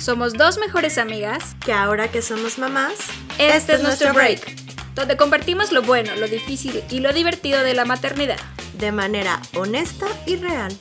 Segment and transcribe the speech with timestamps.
[0.00, 2.94] Somos dos mejores amigas que ahora que somos mamás,
[3.38, 4.40] este, es nuestro break,
[4.94, 8.38] donde compartimos lo bueno, lo difícil y lo divertido de la maternidad.
[8.78, 10.72] De manera honesta y real.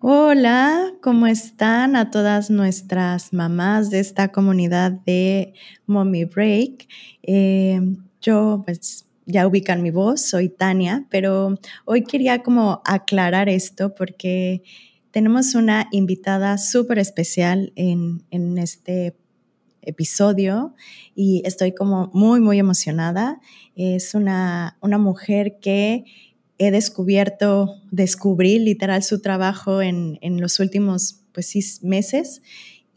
[0.00, 5.54] Hola, ¿cómo están a todas nuestras mamás de esta comunidad de
[5.86, 6.86] Mommy Break?
[7.22, 7.80] Eh,
[8.20, 14.62] yo pues ya ubican mi voz, soy Tania, pero hoy quería como aclarar esto porque
[15.10, 18.24] tenemos una invitada súper especial en,
[18.56, 19.14] este
[19.82, 20.74] episodio
[21.14, 23.38] y estoy como muy, muy emocionada.
[23.76, 26.04] Es una, una mujer que
[26.56, 32.40] he descubierto, descubrí literal su trabajo en, los últimos pues, seis meses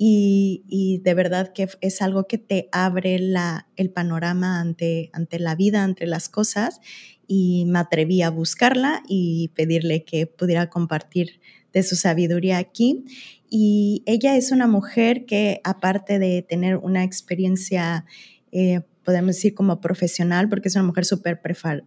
[0.04, 5.54] y, de verdad que es algo que te abre la, el panorama ante, ante la
[5.54, 6.82] vida, ante las cosas
[7.28, 11.40] y me atreví a buscarla y pedirle que pudiera compartir
[11.72, 13.06] de su sabiduría aquí.
[13.48, 18.06] Y ella es una mujer que aparte de tener una experiencia,
[18.52, 21.42] eh, podemos decir como profesional, porque es una mujer súper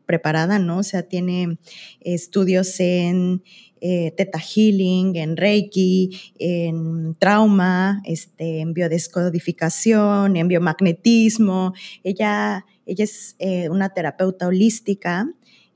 [0.07, 0.79] preparada, ¿no?
[0.79, 1.59] O sea, tiene
[2.01, 3.43] estudios en
[3.87, 11.75] eh, Theta Healing, en Reiki, en trauma, este, en biodescodificación, en biomagnetismo.
[12.03, 15.31] Ella, ella es eh, una terapeuta holística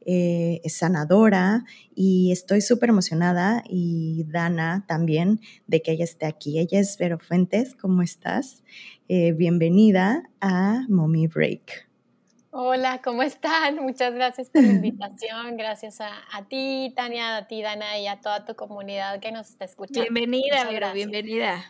[0.07, 6.59] eh, sanadora y estoy súper emocionada y Dana también de que ella esté aquí.
[6.59, 8.63] Ella es Vero Fuentes, ¿cómo estás?
[9.07, 11.88] Bienvenida a Mommy Break.
[12.51, 13.77] Hola, ¿cómo están?
[13.77, 15.57] Muchas gracias por la invitación.
[15.59, 19.67] Gracias a, ti, Tania, a ti, Dana, y a toda tu comunidad que nos está
[19.67, 20.01] escuchando.
[20.01, 21.63] Bienvenida, Vero, bienvenida.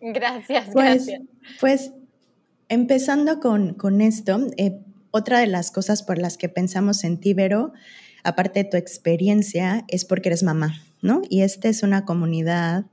[0.00, 1.22] Gracias, pues, gracias.
[1.60, 1.92] Pues
[2.68, 4.78] empezando con, con esto, eh,
[5.10, 7.72] otra de las cosas por las que pensamos en ti, Vero,
[8.22, 11.22] aparte de tu experiencia, es porque eres mamá, ¿no?
[11.28, 12.84] Y esta es una comunidad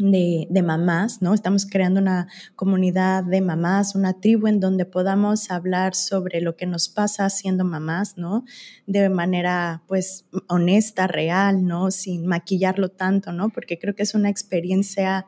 [0.00, 1.34] de, mamás, ¿no?
[1.34, 6.66] Estamos creando una comunidad de mamás, una tribu en donde podamos hablar sobre lo que
[6.66, 8.44] nos pasa siendo mamás, ¿no?
[8.86, 11.90] De manera, pues, honesta, real, ¿no?
[11.90, 13.50] Sin maquillarlo tanto, ¿no?
[13.50, 15.26] Porque creo que es una experiencia,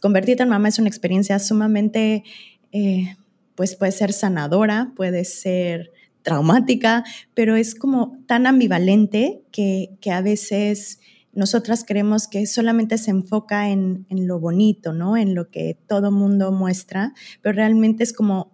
[0.00, 2.24] convertirte en mamá es una experiencia sumamente...
[2.72, 3.16] Eh,
[3.58, 5.90] pues puede ser sanadora, puede ser
[6.22, 7.02] traumática,
[7.34, 11.00] pero es como tan ambivalente que, a veces
[11.38, 15.16] nosotras creemos que solamente se enfoca en, lo bonito, ¿no?
[15.16, 18.52] En lo que todo mundo muestra, pero realmente es como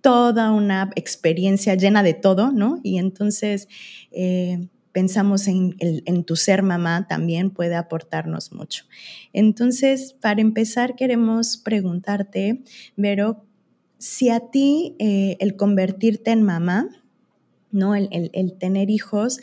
[0.00, 2.80] toda una experiencia llena de todo, ¿no?
[2.82, 3.68] Y entonces
[4.10, 8.84] eh, pensamos en, en, tu ser mamá también puede aportarnos mucho.
[9.32, 12.62] Entonces, para empezar, queremos preguntarte,
[12.96, 13.44] Vero,
[13.98, 16.88] si a ti eh, el convertirte en mamá,
[17.70, 17.94] ¿no?
[17.94, 19.40] El, tener hijos,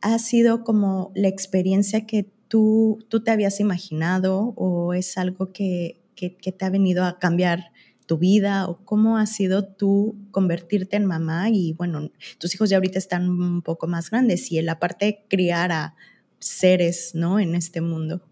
[0.00, 6.00] ha sido como la experiencia que tú, tú te habías imaginado o es algo que,
[6.14, 7.72] te ha venido a cambiar
[8.06, 12.76] tu vida o cómo ha sido tú convertirte en mamá y bueno, tus hijos ya
[12.76, 15.94] ahorita están un poco más grandes y en la parte de criar a
[16.38, 17.40] seres, ¿no?
[17.40, 18.22] En este mundo.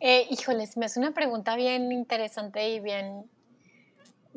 [0.00, 3.24] Eh, híjoles, me hace una pregunta bien interesante y bien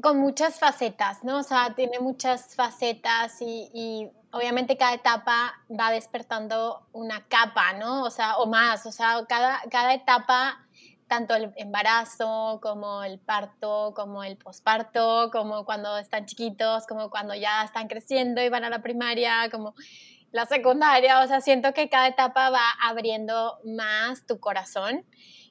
[0.01, 1.39] con muchas facetas, ¿no?
[1.39, 8.03] O sea, tiene muchas facetas y, obviamente cada etapa va despertando una capa, ¿no?
[8.03, 10.65] O sea, o más, o sea, cada, cada etapa,
[11.07, 17.35] tanto el embarazo como el parto, como el posparto, como cuando están chiquitos, como cuando
[17.35, 19.75] ya están creciendo y van a la primaria, como
[20.31, 25.05] la secundaria, o sea, siento que cada etapa va abriendo más tu corazón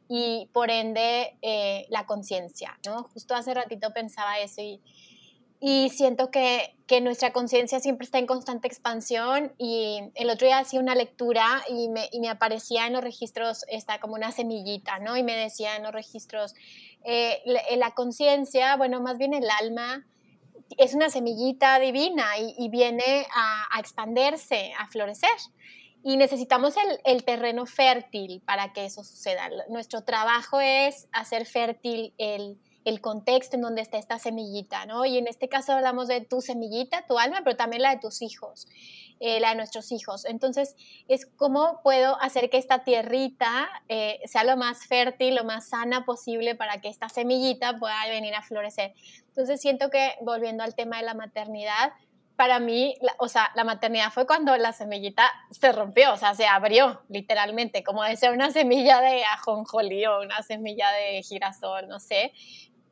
[0.09, 3.05] y por ende eh, la conciencia, ¿no?
[3.05, 4.81] Justo hace ratito pensaba eso y,
[5.61, 10.59] y siento que, que nuestra conciencia siempre está en constante expansión y el otro día
[10.59, 14.99] hacía una lectura y me, y me aparecía en los registros, está como una semillita,
[14.99, 15.17] ¿no?
[15.17, 16.55] Y me decía en los registros,
[17.05, 17.43] eh,
[17.77, 20.07] la, conciencia, bueno, más bien el alma,
[20.79, 25.31] es una semillita divina y, viene a, a expandirse, a florecer
[26.03, 26.75] y necesitamos
[27.05, 29.51] el, terreno fértil para que eso suceda.
[29.69, 32.59] Nuestro trabajo es hacer fértil el,
[33.01, 35.05] contexto en donde está esta semillita, ¿no?
[35.05, 38.23] Y en este caso hablamos de tu semillita, tu alma, pero también la de tus
[38.23, 38.67] hijos,
[39.21, 40.25] eh, la de nuestros hijos.
[40.25, 40.77] Entonces,
[41.09, 46.05] es cómo puedo hacer que esta tierrita eh, sea lo más fértil, lo más sana
[46.05, 48.95] posible para que esta semillita pueda venir a florecer.
[49.29, 51.93] Entonces, siento que volviendo al tema de la maternidad,
[52.41, 56.47] para mí, o sea, la maternidad fue cuando la semillita se rompió, o sea, se
[56.47, 62.01] abrió literalmente, como de ser una semilla de ajonjolí o una semilla de girasol, no
[62.01, 62.33] sé,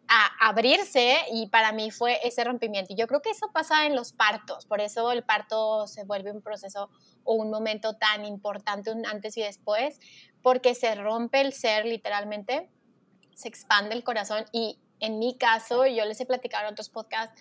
[0.09, 2.93] a abrirse y para mí fue ese rompimiento.
[2.93, 6.33] Y yo creo que eso pasa en los partos, por eso el parto se vuelve
[6.33, 6.91] un proceso
[7.25, 10.01] o un momento tan importante, un antes y después,
[10.43, 12.71] porque se rompe el ser literalmente,
[13.35, 17.41] se expande el corazón y en mi caso, yo les he platicado en otros podcasts,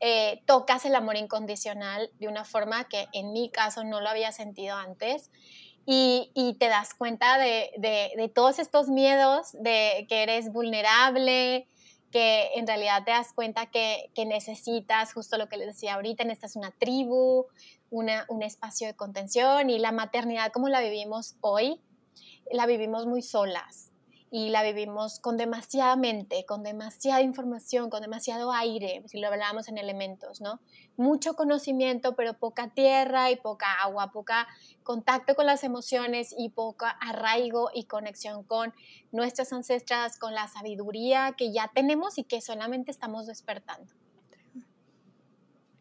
[0.00, 4.32] eh, tocas el amor incondicional de una forma que en mi caso no lo había
[4.32, 5.30] sentido antes.
[5.84, 11.66] Y, te das cuenta de, todos estos miedos, de que eres vulnerable,
[12.12, 16.54] que en realidad te das cuenta que, necesitas, justo lo que les decía ahorita, necesitas
[16.54, 17.46] una tribu,
[17.90, 21.80] una, un espacio de contención y la maternidad como la vivimos hoy,
[22.52, 23.91] la vivimos muy solas
[24.34, 29.68] y la vivimos con demasiada mente, con demasiada información, con demasiado aire, si lo hablábamos
[29.68, 30.58] en elementos, ¿no?
[30.96, 34.48] Mucho conocimiento, pero poca tierra y poca agua, poca
[34.84, 38.72] contacto con las emociones y poca arraigo y conexión con
[39.12, 43.92] nuestras ancestras, con la sabiduría que ya tenemos y que solamente estamos despertando.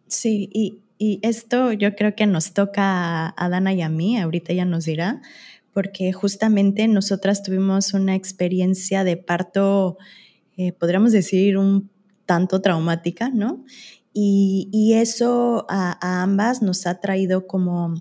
[0.08, 4.52] Sí, y, y esto yo creo que nos toca a Dana y a mí, ahorita
[4.52, 5.22] ella nos dirá,
[5.74, 9.98] porque justamente nosotras tuvimos una experiencia de parto,
[10.58, 11.90] eh, podríamos decir, un
[12.26, 13.64] tanto traumática, ¿no?
[14.14, 17.96] Y, eso a, ambas nos ha traído como,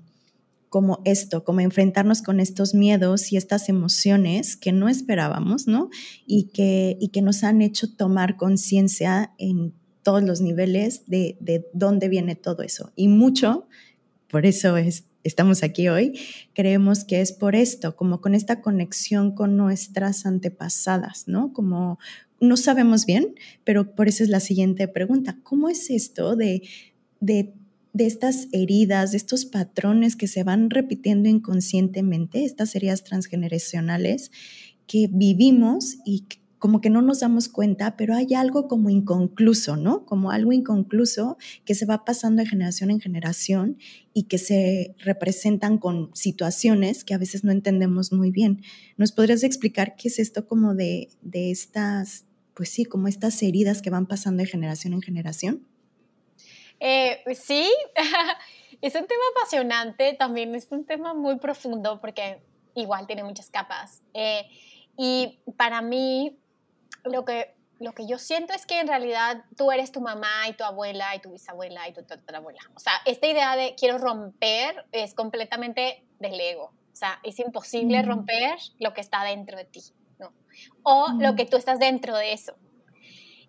[0.69, 5.89] como esto, como enfrentarnos con estos miedos y estas emociones que no esperábamos, ¿no?
[6.27, 9.73] Y que, y que nos han hecho tomar conciencia en
[10.03, 12.93] todos los niveles de, de dónde viene todo eso.
[12.97, 13.69] Y mucho,
[14.31, 16.19] por eso es estamos aquí hoy,
[16.55, 21.53] creemos que es por esto, como con esta conexión con nuestras antepasadas, ¿no?
[21.53, 21.99] Como
[22.41, 23.35] no sabemos bien,
[23.65, 26.63] pero por eso es la siguiente pregunta, ¿cómo es esto de,
[27.21, 27.53] de,
[27.93, 34.31] de estas heridas, de estos patrones que se van repitiendo inconscientemente, estas heridas transgeneracionales
[34.87, 36.25] que vivimos y
[36.61, 40.05] como que no nos damos cuenta, pero hay algo como inconcluso, ¿no?
[40.05, 43.79] Como algo inconcluso que se va pasando de generación en generación
[44.13, 48.63] y que se representan con situaciones que a veces no entendemos muy bien.
[48.99, 53.81] ¿Nos podrías explicar qué es esto como de, de estas, pues sí, como estas heridas
[53.81, 55.67] que van pasando de generación en generación?
[56.79, 57.73] Eh, sí,
[58.83, 62.43] es un tema apasionante, también es un tema muy profundo porque
[62.75, 64.03] igual tiene muchas capas.
[64.13, 64.43] Eh,
[65.03, 66.39] y para mí,
[67.05, 70.53] lo que, lo que yo siento es que en realidad tú eres tu mamá y
[70.53, 72.61] tu abuela y tu bisabuela y tu tatarabuela.
[72.75, 76.73] O sea, esta idea de quiero romper es completamente del ego.
[76.93, 79.81] O sea, es imposible romper lo que está dentro de ti,
[80.19, 80.33] ¿no?
[80.83, 82.55] O lo que tú estás dentro de eso.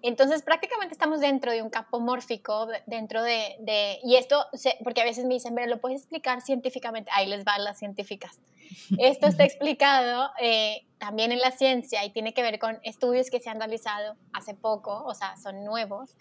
[0.04, 4.48] Entonces, prácticamente estamos dentro de un campo mórfico, dentro de, de y esto,
[4.84, 8.40] porque a veces me dicen, pero lo puedes explicar científicamente, ahí les van las científicas.
[8.98, 13.40] Esto está explicado eh, también en la ciencia y tiene que ver con estudios que
[13.40, 16.16] se han realizado hace poco, o sea, son nuevos,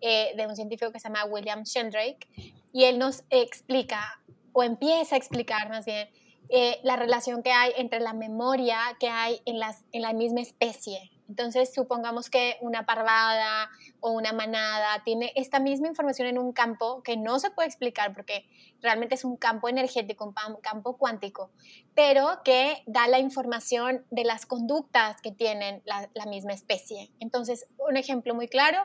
[0.00, 2.26] eh, de un científico que se llama William Sheldrake,
[2.72, 4.20] y él nos explica,
[4.52, 6.08] o empieza a explicar más bien,
[6.48, 10.40] eh, la relación que hay entre la memoria que hay en, las, en la misma
[10.40, 13.70] especie, entonces, supongamos que una parvada
[14.00, 18.12] o una manada tiene esta misma información en un campo que no se puede explicar
[18.12, 18.44] porque
[18.82, 21.50] realmente es un campo energético, un campo cuántico,
[21.94, 27.10] pero que da la información de las conductas que tienen la, misma especie.
[27.18, 28.76] Entonces, un ejemplo muy claro,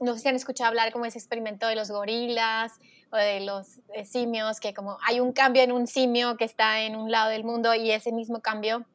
[0.00, 2.72] no sé si han escuchado hablar como ese experimento de los gorilas
[3.12, 6.80] o de los eh, simios, que como hay un cambio en un simio que está
[6.80, 8.86] en un lado del mundo y ese mismo cambio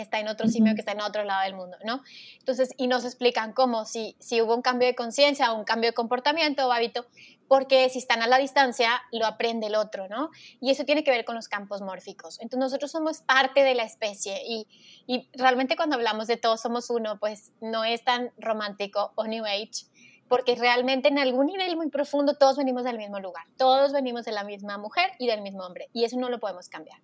[0.00, 2.02] está en otro simio que está en otro lado del mundo, ¿no?
[2.38, 5.90] Entonces, y nos explican cómo, si, si hubo un cambio de conciencia o un cambio
[5.90, 7.06] de comportamiento o hábito,
[7.48, 10.30] porque si están a la distancia, lo aprende el otro, ¿no?
[10.60, 12.40] Y eso tiene que ver con los campos mórficos.
[12.40, 14.66] Entonces, nosotros somos parte de la especie y,
[15.06, 19.44] y realmente cuando hablamos de todos somos uno, pues no es tan romántico o New
[19.44, 19.86] Age,
[20.28, 24.32] porque realmente en algún nivel muy profundo todos venimos del mismo lugar, todos venimos de
[24.32, 26.98] la misma mujer y del mismo hombre, y eso no lo podemos cambiar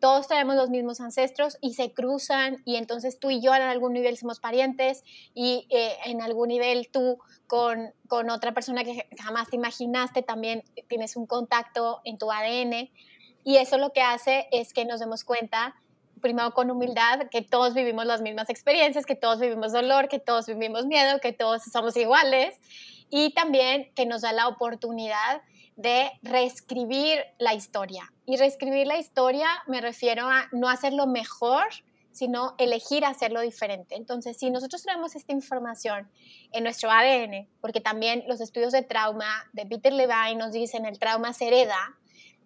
[0.00, 3.92] todos tenemos los mismos ancestros y se cruzan y entonces tú y yo en algún
[3.92, 9.48] nivel somos parientes y eh, en algún nivel tú con, con, otra persona que jamás
[9.48, 12.90] te imaginaste también tienes un contacto en tu ADN
[13.44, 15.74] y eso lo que hace es que nos demos cuenta
[16.20, 20.46] primero con humildad que todos vivimos las mismas experiencias, que todos vivimos dolor, que todos
[20.46, 22.60] vivimos miedo, que todos somos iguales
[23.10, 25.42] y también que nos da la oportunidad
[25.76, 28.12] de reescribir la historia.
[28.28, 31.64] Y reescribir la historia me refiero a no hacerlo mejor,
[32.12, 33.94] sino elegir hacerlo diferente.
[33.96, 36.10] Entonces, si nosotros tenemos esta información
[36.52, 40.98] en nuestro ADN, porque también los estudios de trauma de Peter Levine nos dicen el
[40.98, 41.96] trauma se hereda,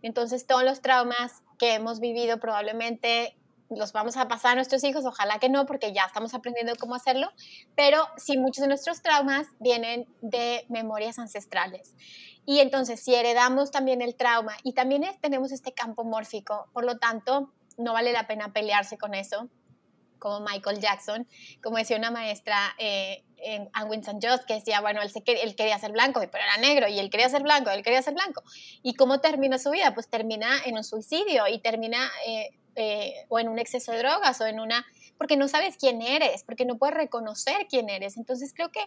[0.03, 3.37] entonces todos los traumas que hemos vivido probablemente
[3.77, 6.95] los vamos a pasar a nuestros hijos, ojalá que no, porque ya estamos aprendiendo cómo
[6.95, 7.31] hacerlo,
[7.75, 11.95] pero sí muchos de nuestros traumas vienen de memorias ancestrales.
[12.45, 16.99] Y entonces, si heredamos también el trauma y también tenemos este campo mórfico, por lo
[16.99, 19.49] tanto, no vale la pena pelearse con eso,
[20.19, 21.27] como Michael Jackson,
[21.63, 25.91] como decía una maestra eh, en Winston Just, que decía, bueno, él, se, quería ser
[25.91, 28.45] blanco, pero era negro, y él quería ser blanco, él quería ser blanco.
[28.83, 29.95] ¿Y cómo termina su vida?
[29.95, 34.41] Pues termina en un suicidio y termina eh, eh, o en un exceso de drogas
[34.41, 34.85] o en una
[35.23, 38.17] porque no sabes quién eres, porque no puedes reconocer quién eres.
[38.17, 38.81] Entonces creo que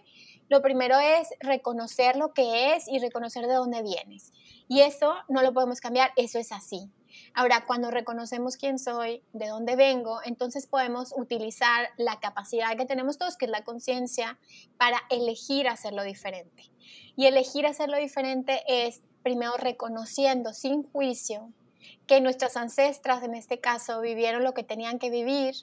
[0.50, 4.34] lo primero es reconocer lo que es y reconocer de dónde vienes.
[4.68, 6.90] Y eso no lo podemos cambiar, eso es así.
[7.32, 13.16] Ahora, cuando reconocemos quién soy, de dónde vengo, entonces podemos utilizar la capacidad que tenemos
[13.16, 14.38] todos, que es la conciencia,
[14.76, 16.70] para elegir hacerlo diferente.
[17.16, 21.50] Y elegir hacerlo diferente es primero reconociendo sin juicio
[22.06, 25.54] que nuestras ancestras, en este caso, vivieron lo que tenían que vivir,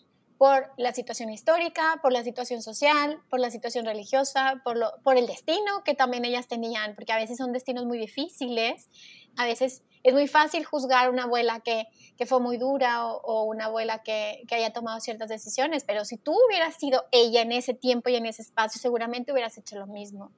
[0.43, 5.17] por la situación histórica, por la situación social, por la situación religiosa, por, lo, por
[5.17, 8.89] el destino que también ellas tenían, porque a veces son destinos muy difíciles,
[9.37, 11.87] a veces es muy fácil juzgar una abuela que,
[12.17, 16.03] que fue muy dura o, o una abuela que, que, haya tomado ciertas decisiones, pero
[16.03, 19.77] si tú hubieras sido ella en ese tiempo y en ese espacio, seguramente hubieras hecho
[19.77, 20.33] lo mismo.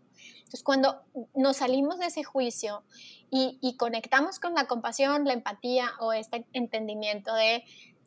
[0.45, 1.01] Entonces, cuando
[1.33, 2.83] nos salimos de ese juicio
[3.29, 7.63] y, y conectamos con la compasión, la empatía o este entendimiento de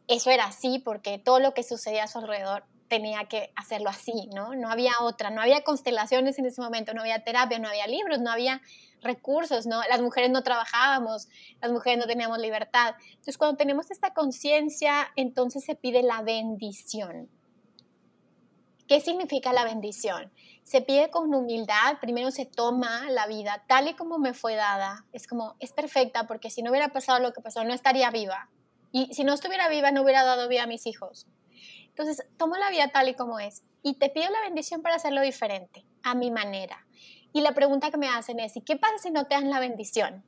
[0.07, 4.29] eso era así porque todo lo que sucedía a su alrededor tenía que hacerlo así,
[4.35, 4.55] ¿no?
[4.55, 8.21] No había otra, no había constelaciones en ese momento, no había terapia, no había libros,
[8.21, 8.63] no había
[9.03, 9.81] recursos, ¿no?
[9.89, 11.29] Las mujeres no trabajábamos,
[11.61, 12.95] las mujeres no teníamos libertad.
[13.11, 17.29] Entonces, cuando tenemos esta conciencia, entonces se pide la bendición.
[18.89, 20.33] ¿Qué significa la bendición?
[20.65, 25.05] Se pide con humildad, primero se toma la vida tal y como me fue dada.
[25.13, 28.49] Es como, es perfecta porque si no hubiera pasado lo que pasó, no estaría viva.
[28.91, 31.27] Y si no estuviera viva, no hubiera dado vida a mis hijos.
[31.89, 35.21] Entonces, tomo la vida tal y como es y te pido la bendición para hacerlo
[35.21, 36.87] diferente, a mi manera.
[37.35, 39.61] Y la pregunta que me hacen es, ¿y qué pasa si no te dan la
[39.61, 40.25] bendición?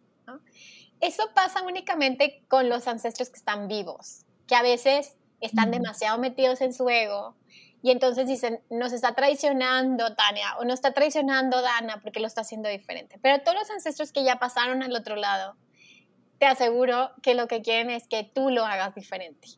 [1.01, 6.61] Eso pasa únicamente con los ancestros que están vivos, que a veces están demasiado metidos
[6.61, 7.37] en su ego
[7.83, 12.43] y entonces dicen, nos está traicionando Tania o nos está traicionando Dana porque lo está
[12.43, 13.19] haciendo diferente.
[13.23, 15.57] Pero todos los ancestros que ya pasaron al otro lado,
[16.39, 19.49] te aseguro que lo que quieren es que tú lo hagas diferente.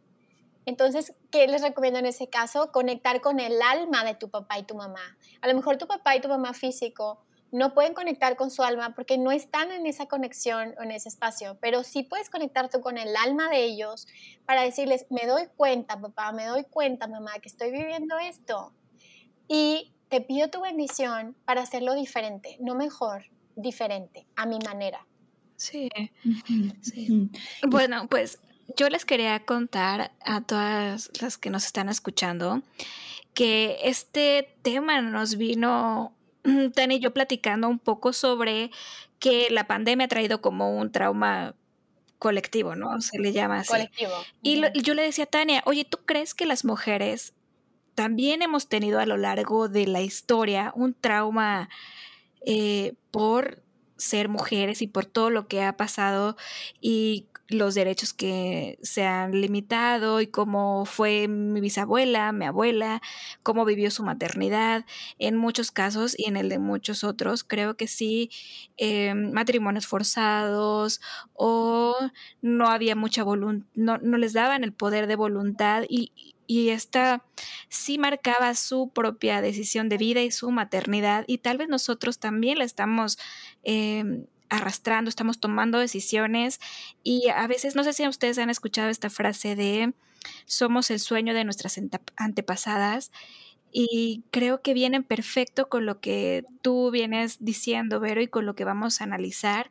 [0.64, 2.70] Entonces, ¿qué les recomiendo en ese caso?
[2.70, 5.18] Conectar con el alma de tu papá y tu mamá.
[5.40, 8.94] A lo mejor tu papá y tu mamá físico no pueden conectar con su alma
[8.94, 12.80] porque no están en esa conexión o en ese espacio, pero sí puedes conectar tú
[12.80, 14.08] con el alma de ellos
[14.46, 18.72] para decirles, me doy cuenta, papá, me doy cuenta, mamá, que estoy viviendo esto.
[19.48, 25.06] Y te pido tu bendición para hacerlo diferente, no mejor, diferente, a mi manera.
[25.56, 25.90] Sí,
[26.80, 27.30] sí.
[27.68, 28.40] Bueno, pues
[28.76, 32.62] yo les quería contar a todas las que nos están escuchando
[33.34, 36.14] que este tema nos vino
[36.74, 38.70] Tani y yo platicando un poco sobre
[39.18, 41.54] que la pandemia ha traído como un trauma
[42.18, 43.00] colectivo, ¿no?
[43.00, 43.68] Se le llama así.
[43.68, 44.12] Colectivo.
[44.42, 47.34] Y, yo le decía a Tania, oye, ¿tú crees que las mujeres
[47.94, 51.68] también hemos tenido a lo largo de la historia un trauma
[52.46, 53.62] eh, por
[53.96, 56.36] ser mujeres y por todo lo que ha pasado
[56.80, 63.02] y los derechos que se han limitado y cómo fue mi bisabuela, mi abuela,
[63.42, 64.84] cómo vivió su maternidad.
[65.18, 68.30] En muchos casos y en el de muchos otros, creo que sí,
[68.76, 71.00] eh, matrimonios forzados
[71.34, 71.96] o
[72.40, 76.12] no había mucha voluntad, no, no les daban el poder de voluntad y,
[76.46, 77.24] y esta
[77.68, 82.58] sí marcaba su propia decisión de vida y su maternidad y tal vez nosotros también
[82.58, 83.18] la estamos
[83.62, 86.60] em, arrastrando, estamos tomando decisiones
[87.02, 89.94] y a veces, no sé si ustedes han escuchado esta frase de
[90.44, 91.80] somos el sueño de nuestras
[92.16, 93.10] antepasadas
[93.72, 98.54] y creo que vienen perfecto con lo que tú vienes diciendo, Vero, y con lo
[98.54, 99.70] que vamos a analizar.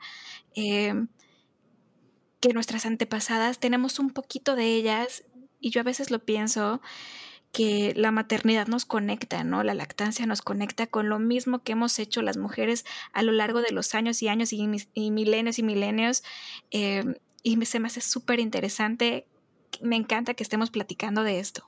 [0.56, 1.08] Em,
[2.40, 5.24] que nuestras antepasadas tenemos un poquito de ellas
[5.60, 6.82] y yo a veces lo pienso
[7.52, 9.64] que la maternidad nos conecta, ¿no?
[9.64, 13.62] La lactancia nos conecta con lo mismo que hemos hecho las mujeres a lo largo
[13.62, 14.68] de los años y años y,
[15.12, 16.24] milenios y milenios.
[16.72, 17.04] Eh,
[17.44, 19.28] y se me hace súper interesante.
[19.82, 21.68] Me encanta que estemos platicando de esto.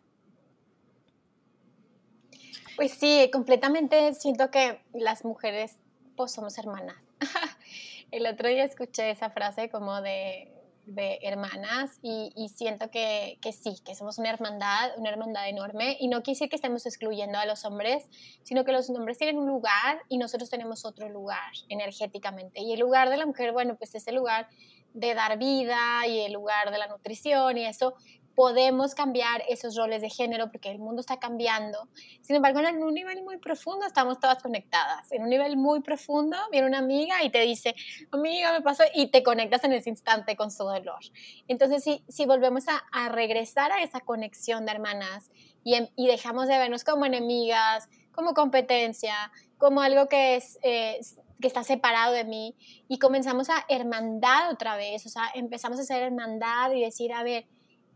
[2.75, 5.77] Pues sí, completamente siento que las mujeres
[6.15, 6.95] pues somos hermanas.
[8.11, 10.51] El otro día escuché esa frase como de
[10.85, 16.23] de hermanas y, siento que, sí, que somos una hermandad, una hermandad enorme y no
[16.23, 18.07] quise que estemos excluyendo a los hombres,
[18.43, 22.61] sino que los hombres tienen un lugar y nosotros tenemos otro lugar energéticamente.
[22.61, 24.49] Y el lugar de la mujer, bueno, pues es el lugar
[24.93, 27.95] de dar vida y el lugar de la nutrición y eso,
[28.35, 31.87] podemos cambiar esos roles de género porque el mundo está cambiando.
[32.21, 35.11] Sin embargo, en un nivel muy profundo estamos todas conectadas.
[35.11, 37.75] En un nivel muy profundo viene una amiga y te dice,
[38.11, 40.99] amiga, me pasó, y te conectas en ese instante con su dolor.
[41.47, 45.29] Entonces, si, si volvemos a, a regresar a esa conexión de hermanas
[45.63, 50.59] y, y, dejamos de vernos como enemigas, como competencia, como algo que es...
[50.63, 50.99] Eh,
[51.41, 52.55] que está separado de mí
[52.87, 57.21] y comenzamos a hermandad otra vez, o sea, empezamos a hacer hermandad y decir, a
[57.21, 57.45] ver,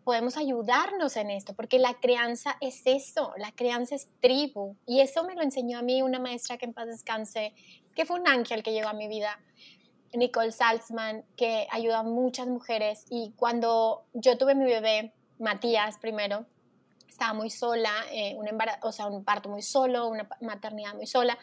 [0.07, 4.77] podemos ayudarnos en esto, porque la crianza es eso, la crianza es tribu.
[4.85, 7.53] Y eso me lo enseñó a mí una maestra que en paz descanse,
[7.93, 9.37] que fue un ángel que llegó a mi vida,
[10.13, 13.03] Nicole Salzman, que ayuda a muchas mujeres.
[13.09, 16.45] Y cuando yo tuve mi bebé, Matías primero,
[17.09, 18.47] estaba muy sola, eh, un
[18.83, 21.37] o sea, un parto muy solo, una maternidad muy sola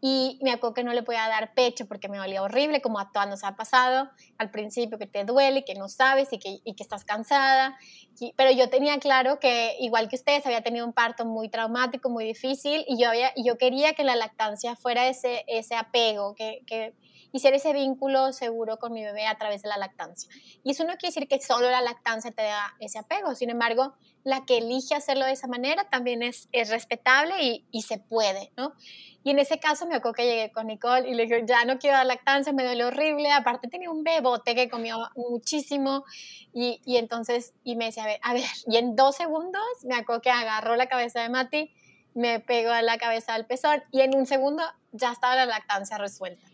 [0.00, 3.10] y me acuerdo que no le podía dar pecho porque me dolía horrible, como a
[3.12, 6.74] todas nos ha pasado al principio, que te duele, que no sabes y que, y
[6.74, 7.78] que estás cansada.
[8.36, 12.24] Pero yo tenía claro que, igual que ustedes, había tenido un parto muy traumático, muy
[12.24, 16.94] difícil, y yo, había, yo quería que la lactancia fuera ese, ese apego, que, que
[17.32, 20.30] hiciera ese vínculo seguro con mi bebé a través de la lactancia.
[20.64, 23.94] Y eso no quiere decir que solo la lactancia te da ese apego, sin embargo,
[24.24, 28.50] la que elige hacerlo de esa manera también es, es respetable y, y se puede,
[28.56, 28.72] ¿no?
[29.26, 31.80] Y en ese caso me acuerdo que llegué con Nicole y le dije, ya no
[31.80, 33.32] quiero dar lactancia, me duele horrible.
[33.32, 36.04] Aparte tenía un bebote que comió muchísimo.
[36.54, 40.30] Y, y entonces, y me decía, a ver, y en dos segundos me acuerdo que
[40.30, 41.72] agarró la cabeza de Mati,
[42.14, 45.98] me pegó a la cabeza al pezón y en un segundo ya estaba la lactancia
[45.98, 46.46] resuelta.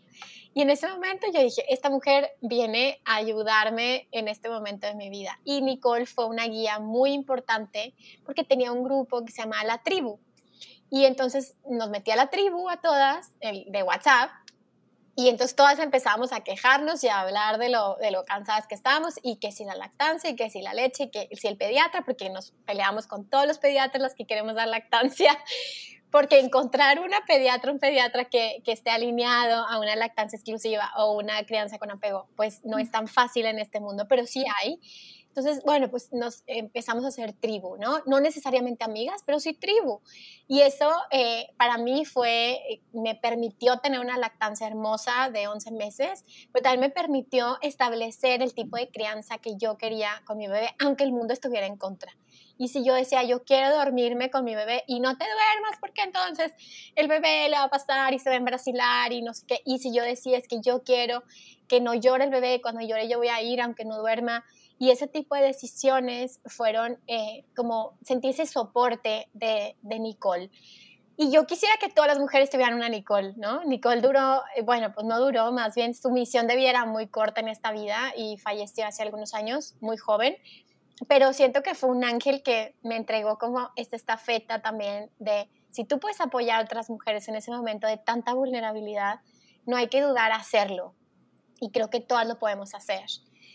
[0.53, 4.93] Y en ese momento yo dije, esta mujer viene a ayudarme en este momento de
[4.93, 5.39] mi vida.
[5.43, 9.81] Y Nicole fue una guía muy importante porque tenía un grupo que se llama La
[9.81, 10.19] Tribu.
[10.91, 14.29] Y entonces nos metí a la tribu a todas de WhatsApp
[15.15, 18.73] y entonces todas empezamos a quejarnos y a hablar de lo, de lo cansadas que
[18.73, 21.55] estábamos y que si la lactancia y que si la leche y que si el
[21.55, 25.37] pediatra, porque nos peleamos con todos los pediatras los que queremos dar lactancia,
[26.11, 31.13] porque encontrar una pediatra, un pediatra que, que esté alineado a una lactancia exclusiva o
[31.13, 34.79] una crianza con apego, pues no es tan fácil en este mundo, pero sí hay.
[35.35, 38.03] Entonces, bueno, pues nos empezamos a hacer tribu, ¿no?
[38.05, 39.99] No necesariamente amigas, pero sí tribu.
[40.47, 46.23] Y eso eh, para mí fue, me permitió tener una lactancia hermosa de 11 meses,
[46.51, 50.69] pero también me permitió establecer el tipo de crianza que yo quería con mi bebé,
[50.79, 52.15] aunque el mundo estuviera en contra.
[52.59, 56.03] Y si yo decía, yo quiero dormirme con mi bebé y no te duermas porque
[56.03, 56.51] entonces
[56.95, 59.61] el bebé le va a pasar y se va a embrasilar y no sé qué.
[59.65, 61.23] Y si yo decía, es que yo quiero
[61.67, 64.45] que no llore el bebé, cuando llore yo voy a ir aunque no duerma
[64.79, 70.49] y ese tipo de decisiones fueron eh, como sentir ese soporte de, de, Nicole.
[71.15, 73.63] Y yo quisiera que todas las mujeres tuvieran una Nicole, ¿no?
[73.63, 77.07] Nicole duró, eh, bueno, pues no duró, más bien su misión de vida era muy
[77.07, 80.35] corta en esta vida y falleció hace algunos años, muy joven,
[81.07, 85.85] pero siento que fue un ángel que me entregó como esta estafeta también de si
[85.85, 89.21] tú puedes apoyar a otras mujeres en ese momento de tanta vulnerabilidad,
[89.65, 90.93] no hay que dudar a hacerlo.
[91.59, 93.05] Y creo que todas lo podemos hacer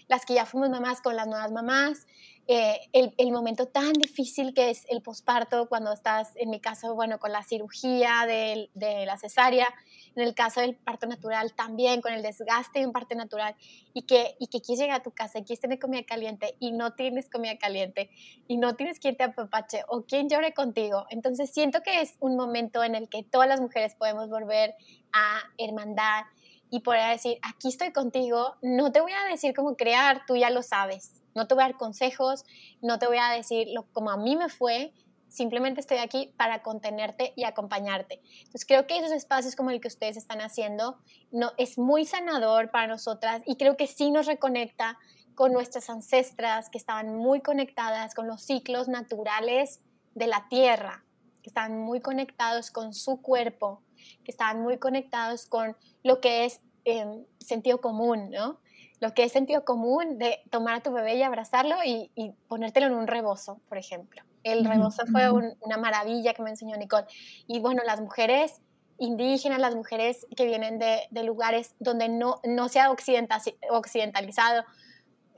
[0.08, 2.06] las que ya fuimos mamás con las nuevas mamás,
[2.50, 6.94] eh, el, el, momento tan difícil que es el posparto cuando estás, en mi caso,
[6.94, 9.68] bueno, con la cirugía de, de, la cesárea,
[10.16, 13.54] en el caso del parto natural también, con el desgaste de un parto natural,
[13.92, 16.72] y que, y que quieres llegar a tu casa y quieres tener comida caliente y
[16.72, 18.08] no tienes comida caliente
[18.46, 21.04] y no tienes que irte a papache o quien llore contigo.
[21.10, 24.74] Entonces siento que es un momento en el que todas las mujeres podemos volver
[25.12, 26.24] a hermandad
[26.70, 30.50] y poder decir, aquí estoy contigo, no te voy a decir cómo crear, tú ya
[30.50, 32.44] lo sabes, no te voy a dar consejos,
[32.83, 34.92] no te voy a decir lo, como a mí me fue,
[35.28, 38.20] simplemente estoy aquí para contenerte y acompañarte.
[38.38, 40.98] Entonces creo que esos espacios como el que ustedes están haciendo
[41.31, 44.98] no, es muy sanador para nosotras y creo que sí nos reconecta
[45.35, 49.81] con nuestras ancestras que estaban muy conectadas con los ciclos naturales
[50.14, 51.04] de la tierra,
[51.42, 53.83] que estaban muy conectados con su cuerpo,
[54.24, 58.60] que estaban muy conectados con lo que es em, sentido común, ¿no?
[59.00, 62.10] Lo que es sentido común de tomar a tu bebé y abrazarlo y,
[62.48, 64.22] ponértelo en un rebozo, por ejemplo.
[64.42, 67.06] El rebozo fue una maravilla que me enseñó Nicole.
[67.46, 68.60] Y bueno, las mujeres
[68.98, 74.64] indígenas, las mujeres que vienen de, de lugares donde no, no se ha occidentalizado,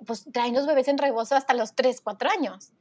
[0.07, 2.73] pues traen los bebés en rebozo hasta los 3, 4 años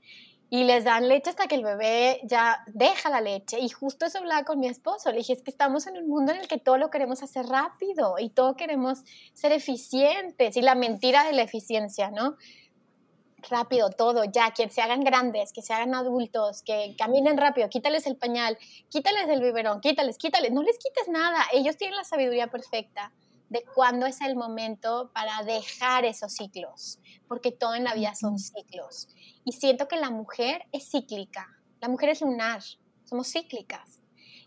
[0.50, 3.60] y les dan leche hasta que el bebé ya deja la leche.
[3.60, 5.12] Y justo eso hablaba con mi esposo.
[5.12, 7.46] Le dije, es que estamos en un mundo en el que todo lo queremos hacer
[7.46, 10.58] rápido y todo queremos ser eficientes.
[10.58, 12.36] Y la mentira de la eficiencia, ¿no?
[13.50, 18.06] Rápido, todo, ya, que se hagan grandes, que se hagan adultos, que caminen rápido, quítales
[18.08, 18.58] el pañal,
[18.90, 21.46] quítales el biberón, quítales, quítales, no les quites nada.
[21.54, 23.14] Ellos tienen la sabiduría perfecta.
[23.50, 28.40] De cuándo es el momento para dejar esos ciclos, porque todo en la vida son
[28.40, 29.10] ciclos.
[29.44, 31.48] Y siento que la mujer es cíclica,
[31.82, 32.62] la mujer es lunar,
[33.06, 34.00] somos cíclicas.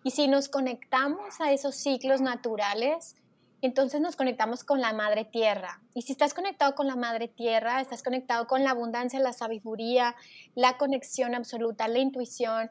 [0.05, 3.17] Y si nos conectamos a esos ciclos naturales,
[3.61, 5.81] entonces nos conectamos con la madre tierra.
[5.95, 10.17] Y si estás conectado con la madre tierra, estás conectado con la abundancia, la sabiduría,
[10.57, 12.69] la conexión absoluta, la intuición,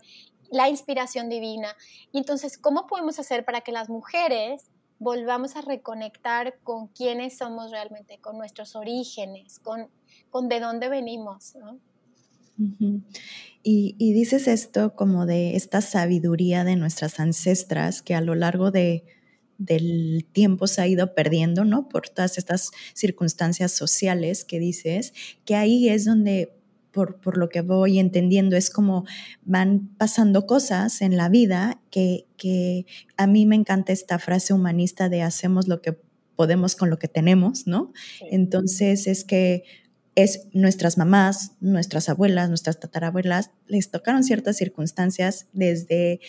[0.50, 1.76] la inspiración divina.
[2.12, 4.70] Y entonces, ¿cómo podemos hacer para que las mujeres
[5.02, 9.88] volvamos a reconectar con quiénes somos realmente, con nuestros orígenes, con,
[10.30, 11.56] con de dónde venimos?
[13.64, 18.70] y, y dices esto como de esta sabiduría de nuestras ancestras que a lo largo
[18.70, 19.04] de
[19.58, 21.88] del tiempo se ha ido perdiendo, ¿no?
[21.88, 25.14] Por todas estas circunstancias sociales que dices,
[25.46, 26.61] que ahí es donde,
[26.92, 29.06] por, por lo que voy entendiendo, es como
[29.44, 32.86] van pasando cosas en la vida que, que
[33.18, 35.98] a mí me encanta esta frase humanista de hacemos lo que
[36.36, 37.94] podemos con lo que tenemos, ¿no?
[38.30, 39.64] Entonces es que
[40.16, 46.20] es nuestras mamás, nuestras abuelas, nuestras tatarabuelas, les tocaron ciertas circunstancias desde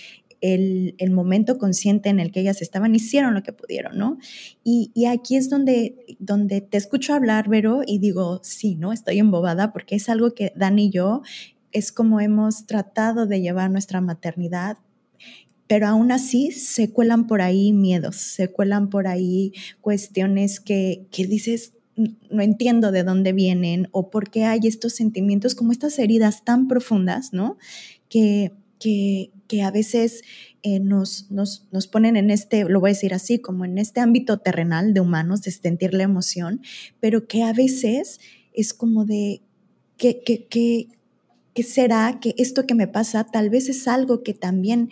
[0.42, 4.18] el, momento consciente en el que ellas estaban, hicieron lo que pudieron, ¿no?
[4.64, 8.92] Y, aquí es donde, donde te escucho hablar, Vero, y digo, sí, ¿no?
[8.92, 11.22] Estoy embobada porque es algo que Dani y yo
[11.70, 14.78] es como hemos tratado de llevar nuestra maternidad,
[15.68, 21.26] pero aún así se cuelan por ahí miedos, se cuelan por ahí cuestiones que, que
[21.26, 26.44] dices, no entiendo de dónde vienen o por qué hay estos sentimientos como estas heridas
[26.44, 27.59] tan profundas, ¿no?
[28.09, 28.52] Que,
[28.83, 30.23] que, a veces
[30.62, 34.01] eh, nos, nos, nos, ponen en este, lo voy a decir así, como en este
[34.01, 36.62] ámbito terrenal de humanos, de sentir la emoción,
[37.01, 38.18] pero que a veces
[38.55, 39.42] es como de,
[39.99, 44.90] ¿qué, qué será que esto que me pasa tal vez es algo que también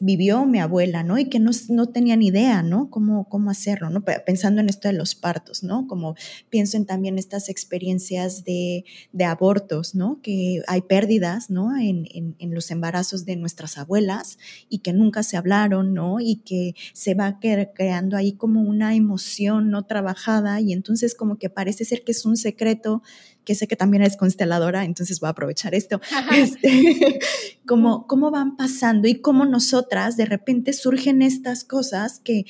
[0.00, 1.18] vivió mi abuela, ¿no?
[1.18, 2.90] Y que no, no tenían idea, ¿no?
[2.90, 4.02] Cómo, cómo hacerlo, ¿no?
[4.02, 5.86] Pensando en esto de los partos, ¿no?
[5.86, 6.16] Como
[6.48, 10.20] pienso en también estas experiencias de, de abortos, ¿no?
[10.22, 11.76] Que hay pérdidas, ¿no?
[11.76, 16.18] En, en, en, los embarazos de nuestras abuelas y que nunca se hablaron, ¿no?
[16.20, 21.48] Y que se va creando ahí como una emoción no trabajada y entonces como que
[21.48, 23.02] parece ser que es un secreto
[23.44, 26.00] que sé que también eres consteladora, entonces voy a aprovechar esto,
[26.36, 27.18] este,
[27.66, 32.44] cómo, cómo van pasando y cómo nosotras de repente surgen estas cosas que,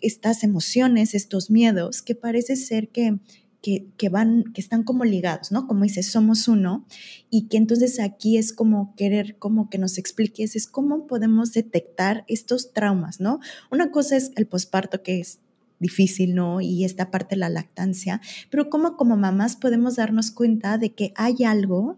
[0.00, 3.18] estas emociones, estos miedos, que parece ser que,
[3.62, 5.66] que, que, van, que están como ligados, ¿no?
[5.66, 6.86] Como dices, somos uno,
[7.30, 12.24] y que entonces aquí es como querer, como que nos expliques, es cómo podemos detectar
[12.28, 13.40] estos traumas, ¿no?
[13.70, 15.40] Una cosa es el posparto, que es
[15.78, 16.60] difícil, ¿no?
[16.60, 21.12] Y esta parte de la lactancia, pero cómo como mamás podemos darnos cuenta de que
[21.16, 21.96] hay algo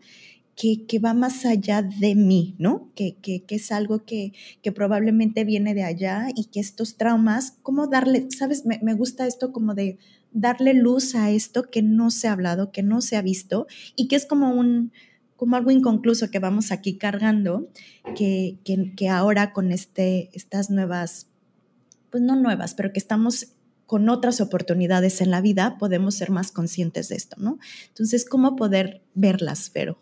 [0.58, 2.90] que, que va más allá de mí, ¿no?
[2.96, 4.32] Que, que, que es algo que,
[4.74, 9.52] probablemente viene de allá y que estos traumas, ¿cómo darle, sabes, me, me gusta esto
[9.52, 9.98] como de
[10.32, 14.08] darle luz a esto que no se ha hablado, que no se ha visto y
[14.08, 14.92] que es como un,
[15.36, 17.68] como algo inconcluso que vamos aquí cargando,
[18.16, 21.28] que, que, que ahora con este, estas nuevas,
[22.10, 23.54] pues no nuevas, pero que estamos
[23.88, 27.58] con otras oportunidades en la vida podemos ser más conscientes de esto, ¿no?
[27.88, 29.98] Entonces, ¿cómo poder verlas, Vero?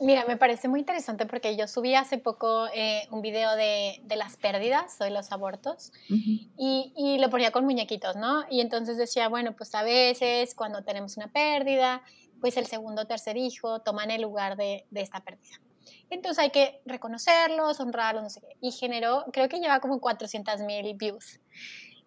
[0.00, 4.16] Mira, me parece muy interesante porque yo subí hace poco eh, un video de, de,
[4.16, 8.44] las pérdidas o de los abortos y, y, lo ponía con muñequitos, ¿no?
[8.50, 12.02] Y entonces decía, bueno, pues a veces cuando tenemos una pérdida,
[12.40, 15.60] pues el segundo o tercer hijo toman el lugar de, de esta pérdida.
[16.08, 18.56] Entonces hay que reconocerlos, honrarlos, no sé qué.
[18.62, 21.38] Y generó, creo que lleva como 400 mil views.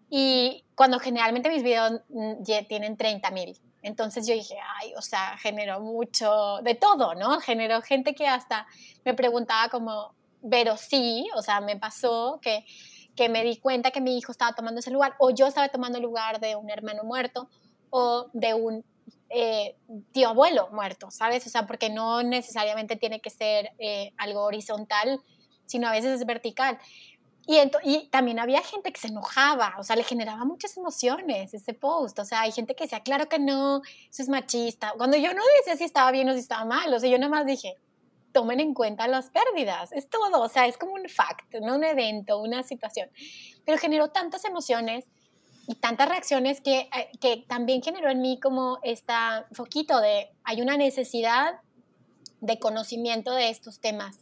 [0.10, 3.60] Y cuando generalmente mis videos mm, tienen 30 mil.
[3.82, 7.40] Entonces yo dije, ay, o sea, generó mucho de todo, ¿no?
[7.40, 8.68] Generó gente que hasta
[9.06, 10.14] me preguntaba como,
[10.50, 12.66] pero sí, o sea, me pasó que,
[13.16, 15.98] que me di cuenta que mi hijo estaba tomando ese lugar, o yo estaba tomando
[15.98, 17.50] el lugar de un hermano muerto,
[17.90, 18.84] o de un
[19.30, 19.76] eh,
[20.12, 21.46] tío abuelo muerto, ¿sabes?
[21.46, 25.22] O sea, porque no necesariamente tiene que ser eh, algo horizontal,
[25.66, 26.80] sino a veces es vertical.
[27.48, 32.20] Y, también había gente que se enojaba, o sea, le generaba muchas emociones ese post.
[32.20, 34.94] O sea, hay gente que decía, claro que no, eso es machista.
[34.98, 37.32] Cuando yo no decía si estaba bien o si estaba mal, o sea, yo nada
[37.32, 37.76] más dije,
[38.32, 41.84] tomen en cuenta las pérdidas, es todo, o sea, es como un fact, no un
[41.84, 43.10] evento, una situación.
[43.66, 45.06] Pero generó tantas emociones
[45.68, 49.14] y tantas reacciones que, eh, que también generó en mí como este
[49.52, 51.60] foquito de, hay una necesidad
[52.42, 54.20] de conocimiento de estos temas.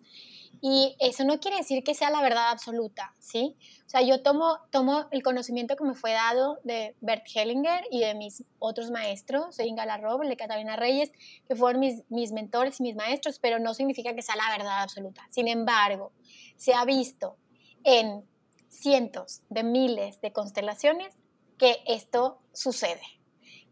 [0.61, 3.55] Y eso no quiere decir que sea la verdad absoluta, ¿sí?
[3.85, 7.99] O sea, yo tomo, tomo el conocimiento que me fue dado de Bert Hellinger y
[7.99, 11.11] de mis otros maestros, de Inga Larrob, de Catalina Reyes,
[11.47, 14.81] que fueron mis, mis mentores y mis maestros, pero no significa que sea la verdad
[14.81, 15.27] absoluta.
[15.29, 16.11] Sin embargo,
[16.57, 17.37] se ha visto
[17.83, 18.25] en
[18.69, 21.13] cientos de miles de constelaciones
[21.57, 23.01] que esto sucede,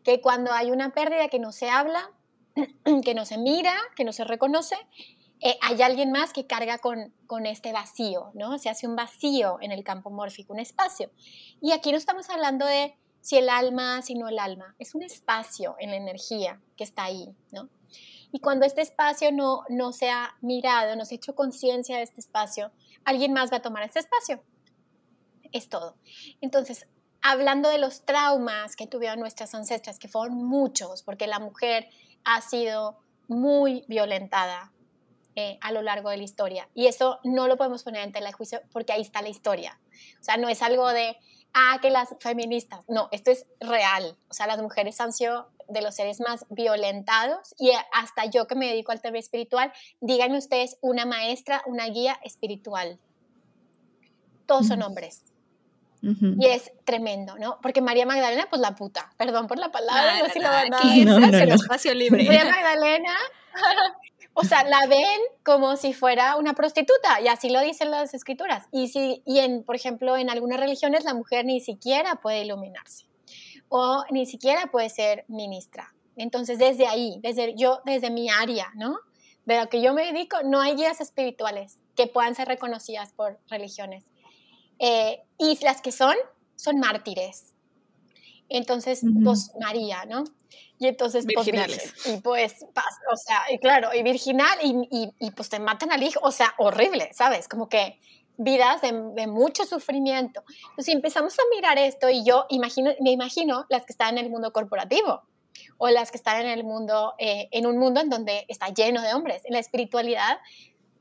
[0.04, 2.12] que cuando hay una pérdida que no se habla,
[3.04, 4.76] que no se mira, que no se reconoce,
[5.46, 8.58] eh, hay alguien más que carga con, con este vacío, ¿no?
[8.58, 11.12] Se hace un vacío en el campo mórfico, un espacio.
[11.62, 15.04] Y aquí no estamos hablando de si el alma, si no el alma, es un
[15.04, 17.70] espacio en la energía que está ahí, ¿no?
[18.32, 22.04] Y cuando este espacio no, no se ha mirado, no se ha hecho conciencia de
[22.04, 22.72] este espacio,
[23.04, 24.42] alguien más va a tomar este espacio.
[25.52, 25.96] Es todo.
[26.42, 26.88] Entonces,
[27.22, 31.88] hablando de los traumas que tuvieron nuestras ancestras, que fueron muchos, porque la mujer
[32.24, 34.72] ha sido muy violentada
[35.36, 36.70] eh, a lo largo de la historia.
[36.74, 39.80] Y eso no lo podemos poner en tela de juicio porque ahí está la historia.
[40.20, 41.18] O sea, no es algo de,
[41.54, 42.86] ah, que las feministas.
[42.88, 44.18] No, esto es real.
[44.30, 48.56] O sea, las mujeres han sido de los seres más violentados y hasta yo que
[48.56, 53.00] me dedico al tema espiritual, díganme ustedes una maestra, una guía espiritual.
[54.46, 55.24] Todos son hombres.
[56.02, 57.58] Y es tremendo, ¿no?
[57.64, 60.72] Porque María Magdalena, pues la puta, perdón por la palabra, no, sé si lo van
[60.72, 61.50] a decir.
[61.50, 62.26] espacio libre.
[62.26, 63.18] María Magdalena,
[64.38, 68.68] o sea, la ven como si fuera una prostituta, y así lo dicen las escrituras.
[68.72, 73.06] Y, si, y en, por ejemplo, en algunas religiones la mujer ni siquiera puede iluminarse
[73.70, 75.94] o ni siquiera puede ser ministra.
[76.18, 79.00] Entonces, desde ahí, desde yo, desde mi área, ¿no?
[79.46, 83.40] De lo que yo me dedico, no hay guías espirituales que puedan ser reconocidas por
[83.50, 84.04] religiones.
[84.80, 86.16] Eh, y las que son,
[86.56, 87.55] son mártires.
[88.50, 90.24] Entonces, pues María, ¿no?
[90.78, 91.94] Y entonces, pues, virginales.
[92.06, 92.66] y pues,
[93.12, 96.32] o sea, y claro, y virginal, y, y, y, pues te matan al hijo, o
[96.32, 97.48] sea, horrible, ¿sabes?
[97.48, 98.00] Como que
[98.38, 100.44] vidas de, mucho sufrimiento.
[100.70, 104.32] Entonces empezamos a mirar esto y yo imagino, me imagino las que están en el
[104.32, 105.24] mundo corporativo
[105.78, 109.02] o las que están en el mundo, eh, en un mundo en donde está lleno
[109.02, 109.42] de hombres.
[109.46, 110.40] En la espiritualidad,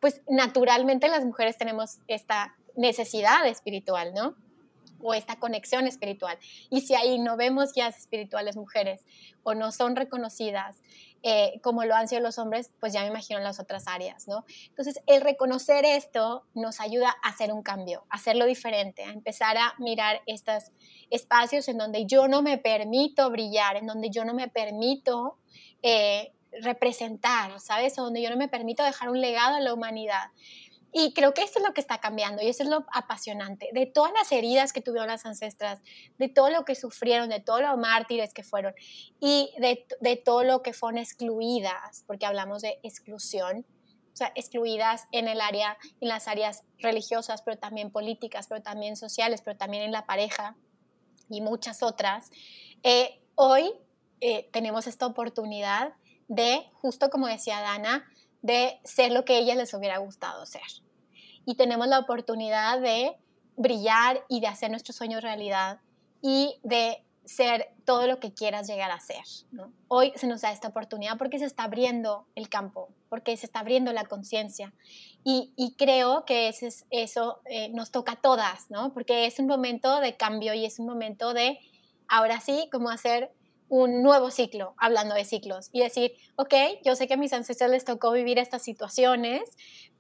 [0.01, 4.37] pues naturalmente las mujeres tenemos esta necesidad espiritual, ¿no?
[5.01, 6.39] O esta conexión espiritual.
[6.71, 9.05] Y si ahí no vemos guías espirituales mujeres
[9.43, 10.81] o no son reconocidas
[11.27, 14.29] eh, como lo han sido los hombres, pues ya me imagino en las otras áreas,
[14.29, 14.45] ¿no?
[14.69, 19.57] Entonces, el reconocer esto nos ayuda a hacer un cambio, a hacerlo diferente, a empezar
[19.57, 20.65] a mirar estos
[21.09, 25.39] espacios en donde yo no me permito brillar, en donde yo no me permito
[25.83, 27.99] eh, representar, ¿sabes?
[27.99, 30.27] O donde yo no me permito dejar un legado a la humanidad.
[30.97, 33.69] Y creo que esto es lo que está cambiando y eso es lo apasionante.
[33.73, 35.83] De todas las heridas que tuvieron las ancestras,
[36.19, 38.75] de todo lo que sufrieron, de todos los mártires que fueron
[39.19, 43.67] y de, de todo lo que fueron excluidas, porque hablamos de exclusión,
[44.13, 48.95] o sea, excluidas en el área, en las áreas religiosas, pero también políticas, pero también
[48.97, 50.57] sociales, pero también en la pareja
[51.29, 52.31] y muchas otras.
[52.85, 53.69] Eh, hoy
[54.21, 55.95] eh, tenemos esta oportunidad
[56.29, 58.09] de, justo como decía Dana,
[58.43, 60.84] de ser lo que a ellas les hubiera gustado ser.
[61.47, 63.17] Y tenemos la oportunidad de
[63.57, 65.81] brillar y de hacer nuestros sueños realidad
[66.23, 69.23] y de ser todo lo que quieras llegar a ser.
[69.89, 73.61] Hoy se nos da esta oportunidad porque se está abriendo el campo, porque se está
[73.61, 74.73] abriendo la conciencia.
[75.25, 78.93] Y, creo que ese es, eso eh, nos toca a todas, ¿no?
[78.93, 81.59] porque es un momento de cambio y es un momento de,
[82.09, 83.33] ahora sí, como hacer
[83.69, 87.71] un nuevo ciclo, hablando de ciclos, y decir, ok, yo sé que a mis ancestros
[87.71, 89.43] les tocó vivir estas situaciones,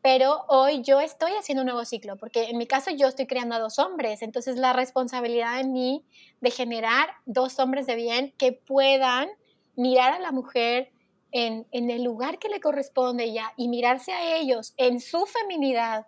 [0.03, 3.55] pero hoy yo estoy haciendo un nuevo ciclo, porque en mi caso yo estoy creando
[3.55, 6.05] a dos hombres, entonces la responsabilidad de mí
[6.40, 9.29] de generar dos hombres de bien que puedan
[9.77, 10.92] mirar a la mujer
[11.33, 16.07] en, en el lugar que le corresponde ya y mirarse a ellos en su feminidad,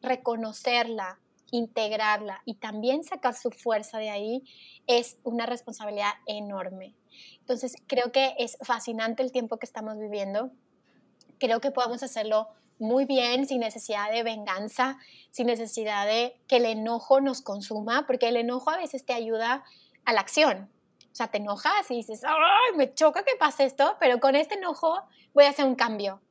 [0.00, 1.18] reconocerla,
[1.52, 4.42] integrarla y también sacar su fuerza de ahí
[4.88, 6.96] es una responsabilidad enorme.
[7.38, 10.50] Entonces, creo que es fascinante el tiempo que estamos viviendo.
[11.38, 14.98] Creo que podemos hacerlo muy bien, sin necesidad de venganza,
[15.30, 19.62] sin necesidad de que el enojo nos consuma, porque el enojo a veces te ayuda
[20.04, 20.70] a la acción.
[21.12, 23.96] O sea, te enojas y dices, ¡ay, me choca que pase esto!
[24.00, 25.02] Pero con este enojo
[25.34, 26.22] voy a hacer un cambio.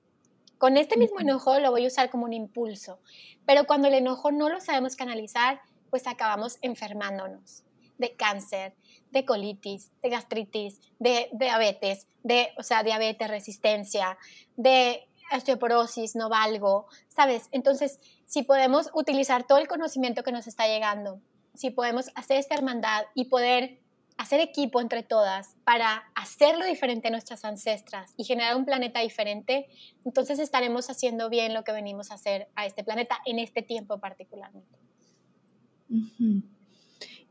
[0.62, 3.00] Con este mismo enojo lo voy a usar como un impulso.
[3.48, 7.64] Pero cuando el enojo no lo sabemos canalizar, pues acabamos enfermándonos
[7.98, 8.76] de cáncer,
[9.10, 14.20] de colitis, de gastritis, de, diabetes, de, o sea, diabetes, resistencia,
[14.56, 17.50] de osteoporosis, no valgo, ¿sabes?
[17.52, 21.20] Entonces, si podemos utilizar todo el conocimiento que nos está llegando,
[21.56, 23.80] si podemos hacer esta hermandad y poder
[24.18, 29.68] hacer equipo entre todas para hacerlo diferente a nuestras ancestras y generar un planeta diferente,
[30.06, 34.00] entonces estaremos haciendo bien lo que venimos a hacer a este planeta en este tiempo
[34.00, 34.78] particularmente.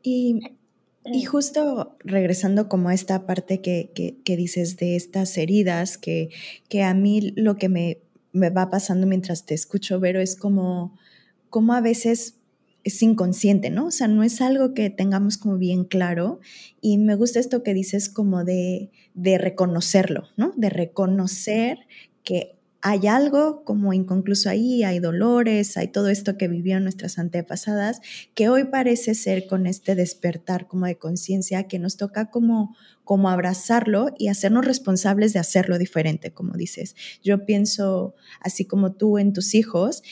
[0.03, 0.41] Y
[1.05, 6.29] y justo regresando como a esta parte que, que, dices de estas heridas, que,
[6.69, 7.99] que a mí lo que me,
[8.33, 10.99] me, va pasando mientras te escucho, Vero, es como,
[11.49, 12.37] como a veces
[12.85, 13.87] es inconsciente, ¿no?
[13.87, 16.41] O sea, no es algo que tengamos como bien claro.
[16.81, 20.53] Y me gusta esto que dices como de, de reconocerlo, ¿no?
[20.57, 21.79] De reconocer
[22.25, 28.01] que hay algo como inconcluso ahí, hay dolores, hay todo esto que vivieron nuestras antepasadas,
[28.35, 33.29] que hoy parece ser con este despertar como de conciencia que nos toca como, como
[33.29, 36.97] abrazarlo y hacernos responsables de hacerlo diferente, como dices.
[37.23, 40.03] Yo pienso, así como tú en tus hijos,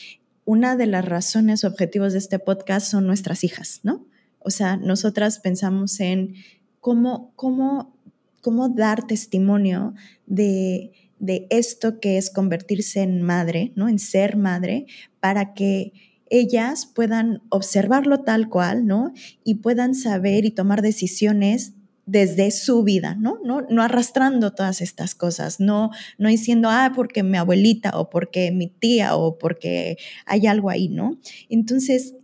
[0.48, 4.06] una de las razones, objetivos de este podcast son nuestras hijas, ¿no?
[4.38, 6.36] O sea, nosotras pensamos en
[6.80, 7.94] cómo, cómo,
[8.40, 9.94] cómo dar testimonio
[10.26, 13.88] de de esto que es convertirse en madre, ¿no?
[13.88, 14.86] En ser madre,
[15.20, 15.92] para que
[16.30, 19.12] ellas puedan observarlo tal cual, ¿no?
[19.44, 21.72] Y puedan saber y tomar decisiones
[22.08, 23.38] desde su vida, ¿no?
[23.44, 28.50] No, no arrastrando todas estas cosas, no, no diciendo, ah, porque mi abuelita o porque
[28.50, 31.18] mi tía o porque hay algo ahí, ¿no?
[31.50, 32.14] Entonces,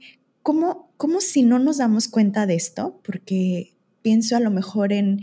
[0.43, 2.99] ¿cómo, cómo si no nos damos cuenta de esto?
[3.05, 5.21] Porque pienso a lo mejor en,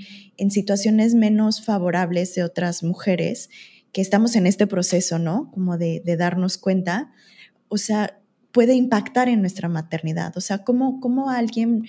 [0.52, 3.50] situaciones menos favorables de otras mujeres
[3.92, 5.50] que estamos en este proceso, ¿no?
[5.52, 7.12] Como de, darnos cuenta,
[7.68, 8.20] o sea,
[8.52, 10.38] puede impactar en nuestra maternidad.
[10.38, 11.86] O sea, ¿cómo, cómo alguien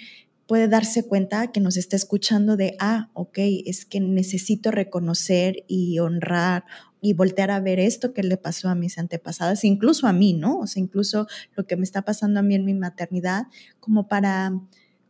[0.46, 5.98] puede darse cuenta que nos está escuchando de, ah, ok, es que necesito reconocer y
[5.98, 6.64] honrar
[7.00, 10.60] y voltear a ver esto que le pasó a mis antepasadas, incluso a mí, ¿no?
[10.60, 11.26] O sea, incluso
[11.56, 13.46] lo que me está pasando a mí en mi maternidad,
[13.80, 14.52] como para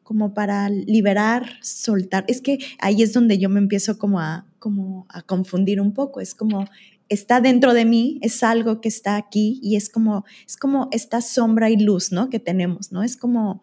[0.03, 2.25] como para liberar, soltar.
[2.29, 6.21] Es que ahí es donde yo me empiezo como a, como a confundir un poco.
[6.21, 6.67] Es como,
[7.09, 11.21] está dentro de mí, es algo que está aquí y es como, es como esta
[11.21, 12.31] sombra y luz, ¿no?
[12.31, 13.03] Que tenemos, ¿no?
[13.03, 13.63] Es como,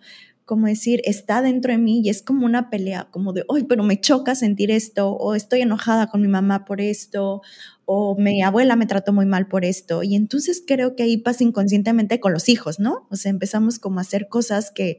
[0.49, 3.83] como decir, está dentro de mí y es como una pelea, como de, hoy, pero
[3.83, 7.43] me choca sentir esto, o estoy enojada con mi mamá por esto,
[7.85, 10.01] o mi abuela me trató muy mal por esto.
[10.01, 13.05] Y entonces creo que ahí pasa inconscientemente con los hijos, ¿no?
[13.11, 14.97] O sea, empezamos como a hacer cosas que,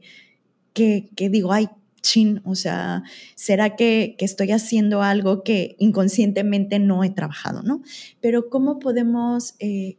[0.71, 1.67] que, digo, ay,
[2.01, 3.03] chin, o sea,
[3.35, 7.81] ¿será que, estoy haciendo algo que inconscientemente no he trabajado, ¿no?
[8.21, 9.97] Pero ¿cómo podemos, eh,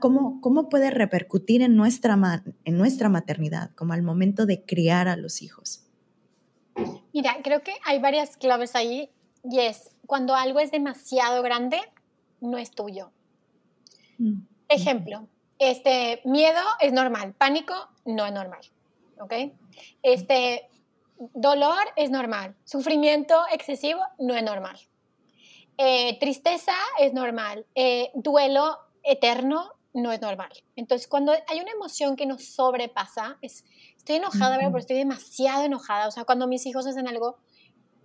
[0.00, 2.18] ¿cómo, ¿cómo, puede repercutir en nuestra,
[2.64, 5.84] en nuestra maternidad, como al momento de criar a los hijos?
[7.12, 9.10] Mira, creo que hay varias claves ahí
[9.44, 11.78] y es, cuando algo es demasiado grande,
[12.40, 13.10] no es tuyo.
[14.18, 14.42] Mm.
[14.68, 15.28] Ejemplo,
[15.58, 18.60] este, miedo es normal, pánico no es normal,
[19.18, 19.32] ¿ok?
[20.02, 20.68] Este,
[21.34, 24.78] dolor es normal, sufrimiento excesivo no es normal.
[25.78, 28.78] Eh, tristeza es normal, eh, duelo
[29.08, 30.50] eterno no es normal.
[30.76, 33.64] Entonces, cuando hay una emoción que nos sobrepasa, es,
[33.96, 36.08] estoy enojada, pero estoy demasiado enojada.
[36.08, 37.38] O sea, cuando mis hijos hacen algo,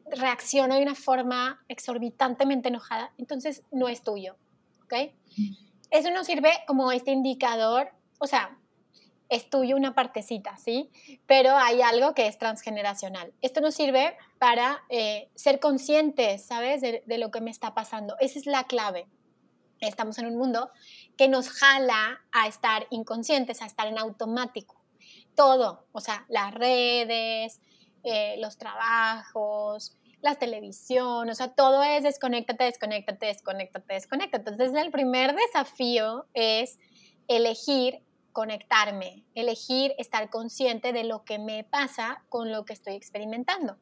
[0.10, 4.36] reacciono de una forma exorbitantemente enojada, entonces no es tuyo.
[4.84, 5.12] ¿Ok?
[5.92, 7.90] Eso nos sirve como este indicador,
[8.20, 8.58] o sea,
[9.30, 10.90] es tuyo una partecita, ¿sí?
[11.26, 13.34] Pero hay algo que es transgeneracional.
[13.42, 16.82] Esto nos sirve para eh, ser conscientes, ¿sabes?
[16.82, 18.16] De, de, lo que me está pasando.
[18.20, 19.08] Esa es la clave.
[19.88, 20.72] Estamos en un mundo
[21.18, 24.82] que nos jala a estar inconscientes, a estar en automático.
[25.36, 27.60] Todo, o sea, las redes,
[28.04, 34.50] eh, los trabajos, la televisión, o sea, todo es desconéctate, desconéctate, desconéctate, desconéctate.
[34.52, 36.80] Entonces, el primer desafío es
[37.28, 43.78] elegir conectarme, elegir estar consciente de lo que me pasa con lo que estoy experimentando.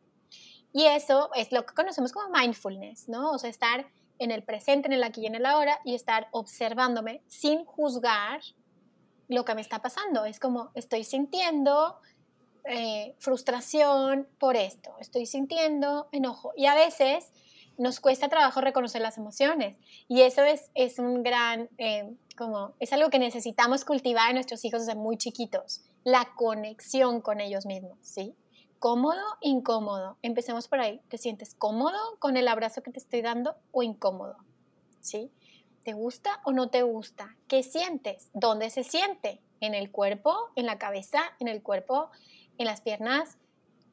[0.74, 3.32] Y eso es lo que conocemos como mindfulness, ¿no?
[3.32, 3.88] O sea, estar
[4.22, 8.42] en el presente, en el aquí y en el ahora y estar observándome sin juzgar
[9.28, 10.26] lo que me está pasando.
[10.26, 11.98] Es como estoy sintiendo
[12.66, 16.54] eh, frustración por esto, estoy sintiendo enojo.
[16.56, 17.32] Y a veces
[17.80, 19.80] nos cuesta trabajo reconocer las emociones.
[20.08, 24.64] Y eso es, es un gran, eh, como, es algo que necesitamos cultivar en nuestros
[24.66, 28.36] hijos desde muy chiquitos, la conexión con ellos mismos, ¿sí?
[28.82, 30.18] Cómodo, incómodo.
[30.24, 31.02] Empecemos por ahí.
[31.08, 34.38] ¿Te sientes cómodo con el abrazo que te estoy dando o incómodo?
[35.02, 35.32] ¿Sí?
[35.84, 37.38] ¿Te gusta o no te gusta?
[37.48, 38.32] ¿Qué sientes?
[38.34, 39.40] ¿Dónde se siente?
[39.60, 40.36] ¿En el cuerpo?
[40.56, 41.20] ¿En la cabeza?
[41.40, 42.10] ¿En el cuerpo?
[42.58, 43.38] ¿En las piernas?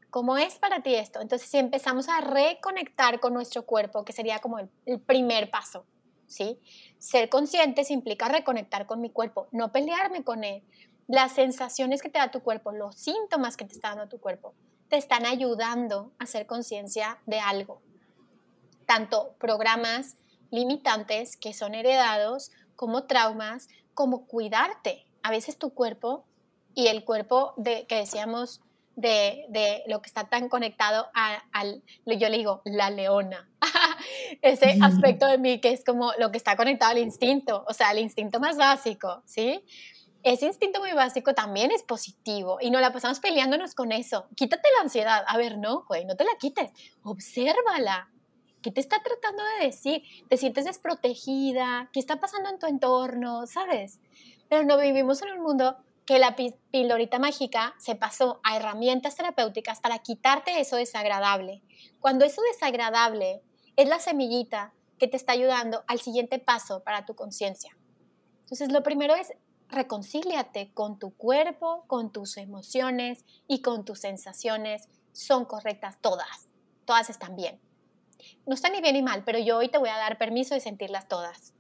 [0.08, 1.20] ¿Cómo es para ti esto?
[1.20, 4.70] Entonces, si empezamos a reconectar con nuestro cuerpo, que sería como el,
[5.00, 5.84] primer paso,
[6.26, 6.58] ¿sí?
[6.96, 10.62] Ser conscientes implica reconectar con mi cuerpo, no pelearme con él.
[11.08, 14.54] Las sensaciones que te da tu cuerpo, los síntomas que te está dando tu cuerpo,
[14.88, 17.80] te están ayudando a hacer conciencia de algo.
[18.86, 20.16] Tanto programas
[20.50, 25.04] limitantes que son heredados, como traumas, como cuidarte.
[25.22, 26.24] A veces tu cuerpo
[26.74, 28.62] y el cuerpo de, que decíamos
[28.94, 33.48] de, lo que está tan conectado al, yo le digo, la leona.
[34.42, 37.92] Ese aspecto de mí que es como lo que está conectado al instinto, o sea,
[37.92, 39.64] el instinto más básico, ¿sí?
[40.32, 44.26] Ese instinto muy básico también es positivo y no la pasamos peleándonos con eso.
[44.34, 45.24] Quítate la ansiedad.
[45.26, 46.70] A ver, no, güey, no te la quites.
[47.02, 48.10] Obsérvala.
[48.62, 50.02] ¿Qué te está tratando de decir?
[50.28, 51.88] ¿Te sientes desprotegida?
[51.92, 53.46] ¿Qué está pasando en tu entorno?
[53.46, 54.00] ¿Sabes?
[54.48, 59.80] Pero no vivimos en un mundo que la pildorita mágica se pasó a herramientas terapéuticas
[59.80, 61.62] para quitarte eso desagradable.
[62.00, 63.42] Cuando eso desagradable
[63.76, 67.76] es la semillita que te está ayudando al siguiente paso para tu conciencia.
[68.40, 69.34] Entonces, lo primero es
[69.68, 74.88] reconcíliate con tu cuerpo, con tus emociones y con tus sensaciones.
[75.12, 76.48] Son correctas todas.
[76.84, 77.60] Todas están bien.
[78.46, 80.60] No están ni bien ni mal, pero yo hoy te voy a dar permiso de
[80.60, 81.52] sentirlas todas.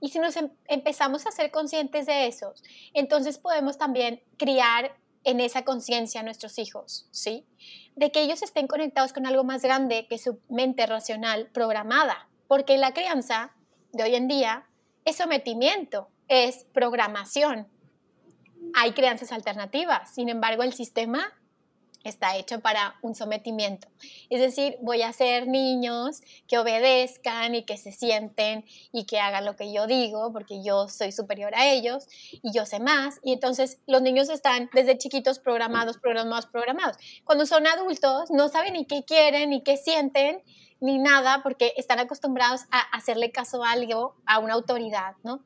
[0.00, 2.54] Y si nos em, empezamos a ser conscientes de eso,
[2.94, 7.46] entonces podemos también criar en esa conciencia a nuestros hijos, ¿sí?
[7.96, 12.78] De que ellos estén conectados con algo más grande que su mente racional programada, porque
[12.78, 13.54] la crianza
[13.92, 14.68] de hoy en día
[15.04, 17.68] es sometimiento, es programación.
[18.74, 21.32] Hay crianzas alternativas, sin embargo el sistema
[22.08, 23.88] está hecho para un sometimiento.
[24.30, 29.44] Es decir, voy a hacer niños que obedezcan y que se sienten y que hagan
[29.44, 33.18] lo que yo digo, porque yo soy superior a ellos y yo sé más.
[33.22, 36.96] Y entonces los niños están desde chiquitos programados, programados, programados.
[37.24, 40.42] Cuando son adultos no saben ni qué quieren, ni qué sienten,
[40.78, 45.42] ni nada, porque están acostumbrados a hacerle caso a algo, a una autoridad, ¿no?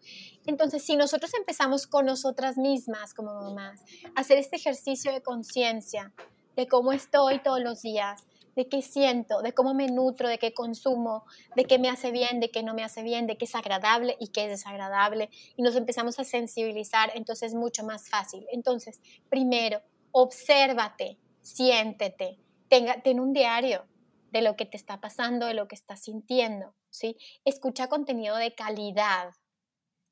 [0.51, 3.84] Entonces, si nosotros empezamos con nosotras mismas como mamás,
[4.16, 6.12] hacer este ejercicio de conciencia,
[6.57, 8.26] de cómo estoy todos los días,
[8.57, 11.24] de qué siento, de cómo me nutro, de qué consumo,
[11.55, 14.16] de qué me hace bien, de qué no me hace bien, de qué es agradable
[14.18, 15.30] y qué es desagradable.
[15.57, 18.44] Y nos empezamos a sensibilizar, entonces es mucho más fácil.
[18.51, 19.80] Entonces, primero,
[20.11, 23.86] obsérvate, siéntete, tenga, ten un diario
[24.32, 27.16] de lo que te está pasando, de lo que estás sintiendo, ¿sí?
[27.44, 29.30] Escucha contenido de calidad,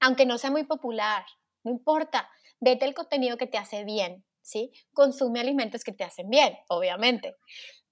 [0.00, 1.24] aunque no sea muy popular,
[1.64, 2.30] no importa,
[2.60, 4.72] vete el contenido que te hace bien, ¿sí?
[4.92, 7.36] Consume alimentos que te hacen bien, obviamente.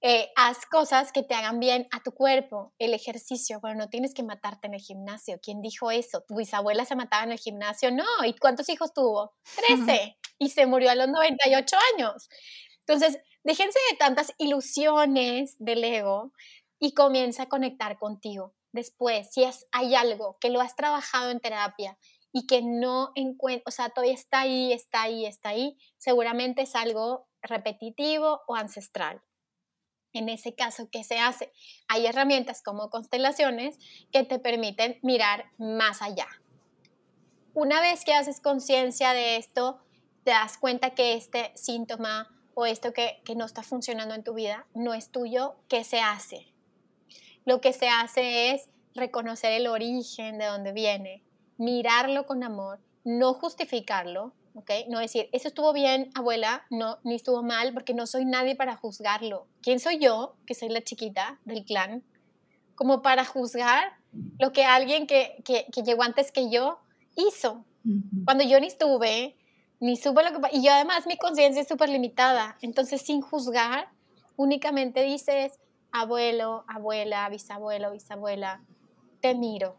[0.02, 4.12] Eh, haz cosas que te hagan bien a tu cuerpo, el ejercicio, bueno, no tienes
[4.14, 5.38] que matarte en el gimnasio.
[5.42, 6.22] ¿Quién dijo eso?
[6.28, 7.90] ¿Tu bisabuela se mataba en el gimnasio?
[7.90, 9.34] No, ¿y cuántos hijos tuvo?
[9.56, 12.28] Trece, y se murió a los 98 años.
[12.86, 16.32] Entonces, déjense de tantas ilusiones del ego
[16.78, 18.54] y comienza a conectar contigo.
[18.76, 21.98] Después, si es, hay algo que lo has trabajado en terapia
[22.30, 26.74] y que no encuentra, o sea, todavía está ahí, está ahí, está ahí, seguramente es
[26.74, 29.22] algo repetitivo o ancestral.
[30.12, 31.50] En ese caso, ¿qué se hace?
[31.88, 33.78] Hay herramientas como constelaciones
[34.12, 36.28] que te permiten mirar más allá.
[37.54, 39.80] Una vez que haces conciencia de esto,
[40.22, 44.34] te das cuenta que este síntoma o esto que, que, no está funcionando en tu
[44.34, 46.55] vida no es tuyo, ¿qué se hace?
[47.46, 51.22] Lo que se hace es reconocer el origen de dónde viene,
[51.56, 54.70] mirarlo con amor, no justificarlo, ¿ok?
[54.88, 58.76] No decir, eso estuvo bien, abuela, no, ni estuvo mal, porque no soy nadie para
[58.76, 59.46] juzgarlo.
[59.62, 62.02] ¿Quién soy yo, que soy la chiquita del clan,
[62.74, 63.92] como para juzgar
[64.40, 66.80] lo que alguien que, que, que llegó antes que yo
[67.14, 67.64] hizo?
[68.24, 69.36] Cuando yo ni estuve,
[69.78, 70.56] ni supe lo que...
[70.56, 73.88] Y yo además mi conciencia es súper limitada, entonces sin juzgar,
[74.34, 75.60] únicamente dices,
[76.00, 78.62] abuelo, abuela, bisabuelo, bisabuela,
[79.20, 79.76] te miro,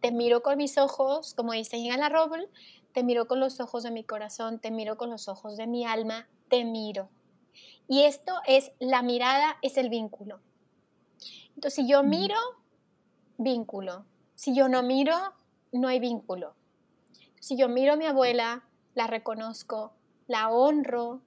[0.00, 2.48] te miro con mis ojos, como dice en la Roble,
[2.92, 5.84] te miro con los ojos de mi corazón, te miro con los ojos de mi
[5.84, 7.10] alma, te miro.
[7.88, 10.40] Y esto es, la mirada es el vínculo.
[11.54, 12.36] Entonces, si yo miro,
[13.36, 14.06] vínculo.
[14.34, 15.14] Si yo no miro,
[15.72, 16.54] no hay vínculo.
[17.38, 19.92] Si yo miro a mi abuela, la reconozco,
[20.26, 21.20] la honro,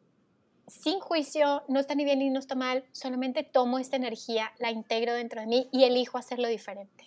[0.68, 4.72] sin juicio, no está ni bien ni no está mal, solamente tomo esta energía, la
[4.72, 7.06] integro dentro de mí y elijo hacerlo diferente.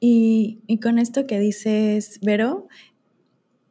[0.00, 2.68] Y, con esto que dices, Vero,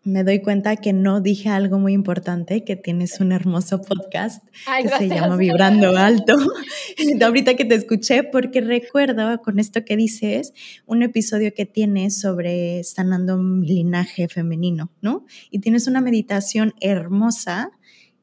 [0.08, 4.42] me doy cuenta que no dije algo muy importante, que tienes un hermoso podcast
[4.82, 6.38] que se llama Vibrando Alto.
[7.22, 10.54] Ahorita que te escuché, porque recuerdo con esto que dices,
[10.86, 15.26] un episodio que tienes sobre sanando mi linaje femenino, ¿no?
[15.52, 17.72] Y tienes una meditación hermosa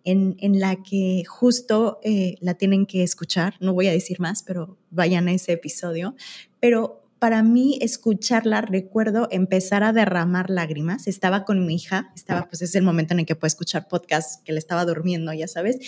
[0.05, 3.57] en, la que justo eh, la tienen que escuchar.
[3.61, 6.15] No voy a decir más, pero vayan a ese episodio.
[6.61, 11.07] Pero para mí escucharla, recuerdo empezar a derramar lágrimas.
[11.07, 14.45] Estaba con mi hija, estaba, pues es el momento en el que puedo escuchar podcast,
[14.45, 15.79] que le estaba durmiendo, ya sabes,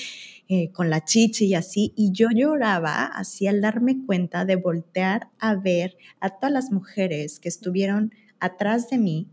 [0.49, 1.93] eh, con la chichi y así.
[1.97, 7.41] Y yo lloraba así al darme cuenta de voltear a ver a todas las mujeres
[7.41, 9.31] que estuvieron atrás de mí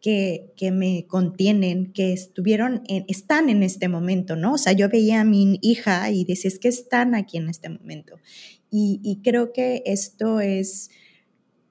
[0.00, 4.54] que, me contienen, que estuvieron, en, están en este momento, ¿no?
[4.54, 7.68] O sea, yo veía a mi hija y decía, es que están aquí en este
[7.68, 8.18] momento.
[8.70, 10.90] Y, creo que esto es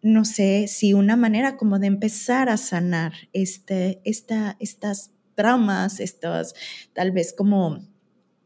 [0.01, 6.55] no sé si una manera como de empezar a sanar este, esta, estas traumas, estos
[6.93, 7.79] tal vez como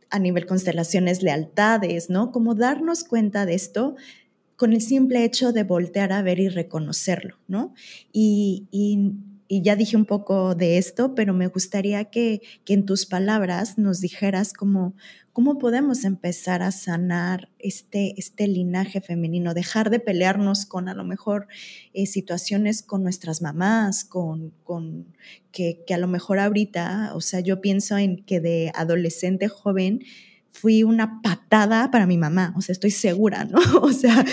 [0.09, 2.31] a nivel constelaciones, lealtades, ¿no?
[2.31, 3.95] Como darnos cuenta de esto
[4.57, 7.73] con el simple hecho de voltear a ver y reconocerlo, ¿no?
[8.11, 9.13] Y, y
[9.51, 13.99] y ya dije un poco de esto, pero me gustaría que, en tus palabras nos
[13.99, 14.95] dijeras cómo,
[15.33, 21.03] cómo podemos empezar a sanar este, este linaje femenino, dejar de pelearnos con a lo
[21.03, 21.49] mejor
[21.93, 25.07] eh, situaciones con nuestras mamás, con, con
[25.51, 29.99] que, que a lo mejor ahorita, o sea, yo pienso en que de adolescente joven,
[30.53, 33.59] fui una patada para mi mamá, o sea, estoy segura, ¿no?
[33.81, 34.23] O sea,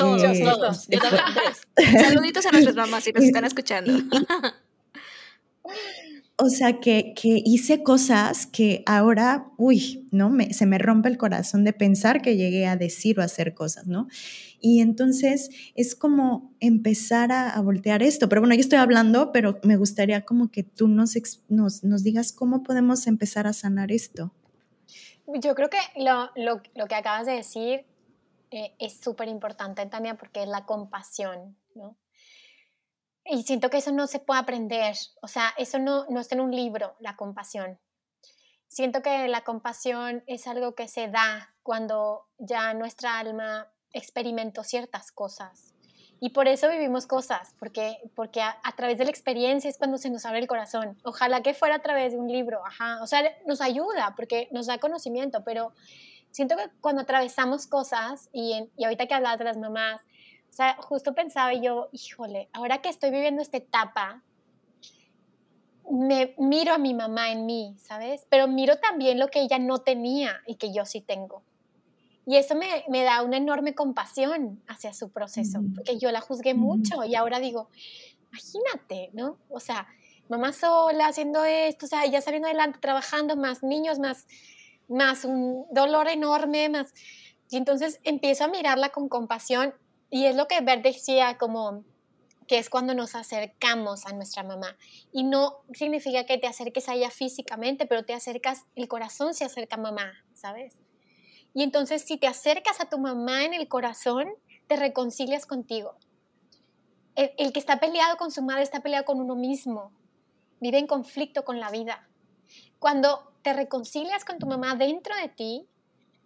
[0.00, 0.88] todos, eh, todos.
[2.00, 3.92] Saluditos a nuestras mamás si nos están escuchando.
[6.42, 10.30] O sea, que, que, hice cosas que ahora, uy, ¿no?
[10.30, 13.86] Me, se me rompe el corazón de pensar que llegué a decir o hacer cosas,
[13.86, 14.08] ¿no?
[14.58, 18.30] Y entonces es como empezar a, a voltear esto.
[18.30, 21.14] Pero bueno, yo estoy hablando, pero me gustaría como que tú nos,
[21.48, 24.32] nos, nos digas cómo podemos empezar a sanar esto.
[25.26, 27.84] Yo creo que lo, lo, lo que acabas de decir
[28.50, 31.96] eh, es súper importante, Tania, porque es la compasión, ¿no?
[33.24, 36.40] Y siento que eso no se puede aprender, o sea, eso no, no está en
[36.40, 37.78] un libro, la compasión.
[38.66, 45.12] Siento que la compasión es algo que se da cuando ya nuestra alma experimentó ciertas
[45.12, 45.74] cosas.
[46.18, 49.96] Y por eso vivimos cosas, porque, porque a, a, través de la experiencia es cuando
[49.96, 50.98] se nos abre el corazón.
[51.04, 53.02] Ojalá que fuera a través de un libro, ajá.
[53.02, 55.72] O sea, nos ayuda porque nos da conocimiento, pero
[56.30, 60.00] siento que cuando atravesamos cosas, y, y ahorita que hablabas de las mamás,
[60.50, 64.22] o sea, justo pensaba yo, híjole, ahora que estoy viviendo esta etapa,
[65.90, 68.26] me miro a mi mamá en mí, ¿sabes?
[68.28, 71.42] Pero miro también lo que ella no tenía y que yo sí tengo.
[72.26, 76.54] Y eso me, me da una enorme compasión hacia su proceso, porque yo la juzgué
[76.54, 77.70] mucho y ahora digo,
[78.30, 79.38] imagínate, ¿no?
[79.48, 79.88] O sea,
[80.28, 84.26] mamá sola haciendo esto, o sea, ya saliendo adelante, trabajando, más niños, más
[84.90, 86.92] más un dolor enorme, más...
[87.48, 89.74] Y entonces empiezo a mirarla con compasión
[90.10, 91.84] y es lo que Bert decía como
[92.46, 94.76] que es cuando nos acercamos a nuestra mamá.
[95.12, 99.44] Y no significa que te acerques a ella físicamente, pero te acercas, el corazón se
[99.44, 100.76] acerca a mamá, ¿sabes?
[101.54, 104.28] Y entonces si te acercas a tu mamá en el corazón,
[104.66, 105.94] te reconcilias contigo.
[107.14, 109.92] El, el, que está peleado con su madre está peleado con uno mismo,
[110.60, 112.09] vive en conflicto con la vida.
[112.80, 115.68] Cuando te reconcilias con tu mamá dentro de ti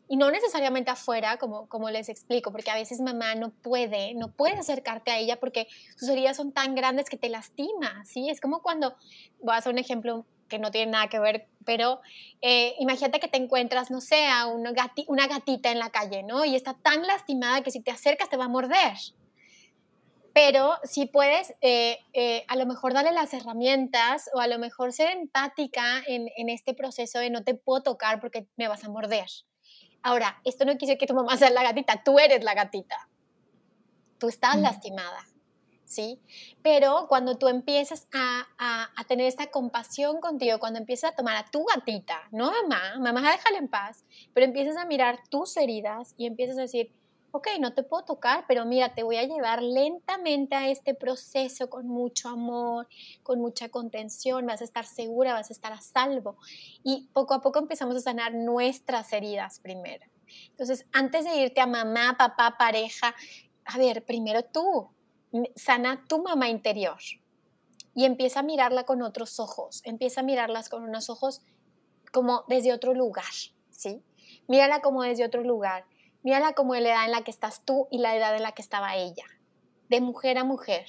[0.09, 4.29] y no necesariamente afuera, como, como les explico, porque a veces mamá no puede, no
[4.29, 8.31] puede acercarte a ella porque sus heridas son tan grandes que te lastima, ¿sí?
[8.31, 8.95] Es como cuando,
[9.43, 12.01] voy a hacer un ejemplo que no tiene nada que ver, pero
[12.41, 14.73] eh, imagínate que te encuentras, no sé, a una,
[15.09, 16.45] una gatita en la calle, ¿no?
[16.45, 18.95] Y está tan lastimada que si te acercas te va a morder
[20.35, 24.93] pero si puedes eh, eh, a lo mejor darle las herramientas o a lo mejor
[24.93, 28.89] ser empática en, en, este proceso de no te puedo tocar porque me vas a
[28.89, 29.29] morder.
[30.03, 33.09] Ahora, esto no quiere que tu mamá sea la gatita, tú eres la gatita.
[34.19, 34.63] Tú estás mm.
[34.63, 35.25] lastimada,
[35.85, 36.21] ¿sí?
[36.63, 41.37] Pero cuando tú empiezas a, a, a, tener esta compasión contigo, cuando empiezas a tomar
[41.37, 44.05] a tu gatita, no mamá, mamá déjala en paz,
[44.35, 46.93] pero empiezas a mirar tus heridas y empiezas a decir,
[47.35, 51.69] ok, no te puedo tocar, pero mira, te voy a llevar lentamente a este proceso
[51.69, 52.87] con mucho amor,
[53.25, 56.37] con mucha contención, vas a estar segura, vas a estar a salvo.
[56.85, 60.07] Y poco a poco empezamos a sanar nuestras heridas primero.
[60.51, 63.17] Entonces, antes de irte a mamá, papá, pareja,
[63.65, 64.91] a ver, primero tú,
[65.57, 67.01] sana tu mamá interior
[67.97, 71.43] y empieza a mirarla con otros ojos, empieza a mirarlas con unos ojos
[72.13, 73.25] como desde otro lugar,
[73.71, 74.05] ¿sí?
[74.47, 75.85] Mírala como desde otro lugar
[76.25, 78.63] Mírala como la edad en la que estás tú y la edad en la que
[78.63, 79.27] estaba ella,
[79.89, 80.87] de mujer a mujer.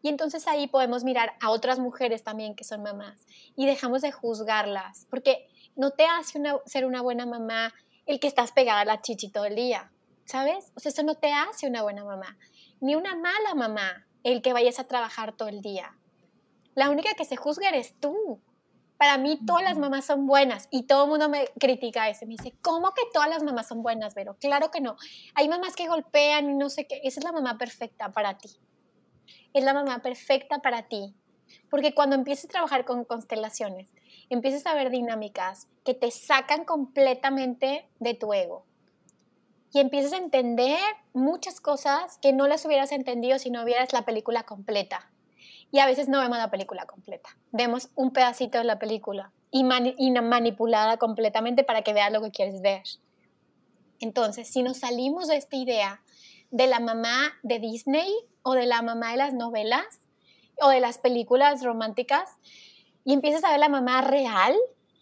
[0.00, 4.12] Y entonces ahí podemos mirar a otras mujeres también que son mamás y dejamos de
[4.12, 7.74] juzgarlas, porque no te hace ser una buena mamá
[8.06, 9.92] el que estás pegada a la chichi todo el día,
[10.24, 10.72] ¿sabes?
[10.74, 12.38] O sea, eso no te hace una buena mamá,
[12.80, 15.96] ni una mala mamá el que vayas a trabajar todo el día.
[16.74, 18.40] La única que se juzga eres tú.
[19.02, 22.24] Para mí todas las mamás son buenas y todo el mundo me critica eso.
[22.24, 24.36] Me dice, ¿cómo que todas las mamás son buenas, Vero?
[24.38, 24.94] Claro que no.
[25.34, 27.00] Hay mamás que golpean y no sé qué.
[27.02, 28.50] Esa es la mamá perfecta para ti.
[29.54, 31.16] Es la mamá perfecta para ti.
[31.68, 33.92] Porque cuando empieces a trabajar con constelaciones,
[34.30, 38.66] empiezas a ver dinámicas que te sacan completamente de tu ego.
[39.72, 40.78] Y empiezas a entender
[41.12, 45.11] muchas cosas que no las hubieras entendido si no vieras la película completa
[45.72, 47.30] y a veces no vemos la película completa.
[47.50, 52.60] Vemos un pedacito de la película y, manipulada completamente para que veas lo que quieres
[52.62, 52.82] ver.
[53.98, 56.02] Entonces, si nos salimos de esta idea
[56.50, 58.12] de la mamá de Disney,
[58.42, 60.00] o de la mamá de las novelas
[60.60, 62.28] o de las películas románticas
[63.04, 64.54] y empiezas a ver la mamá real,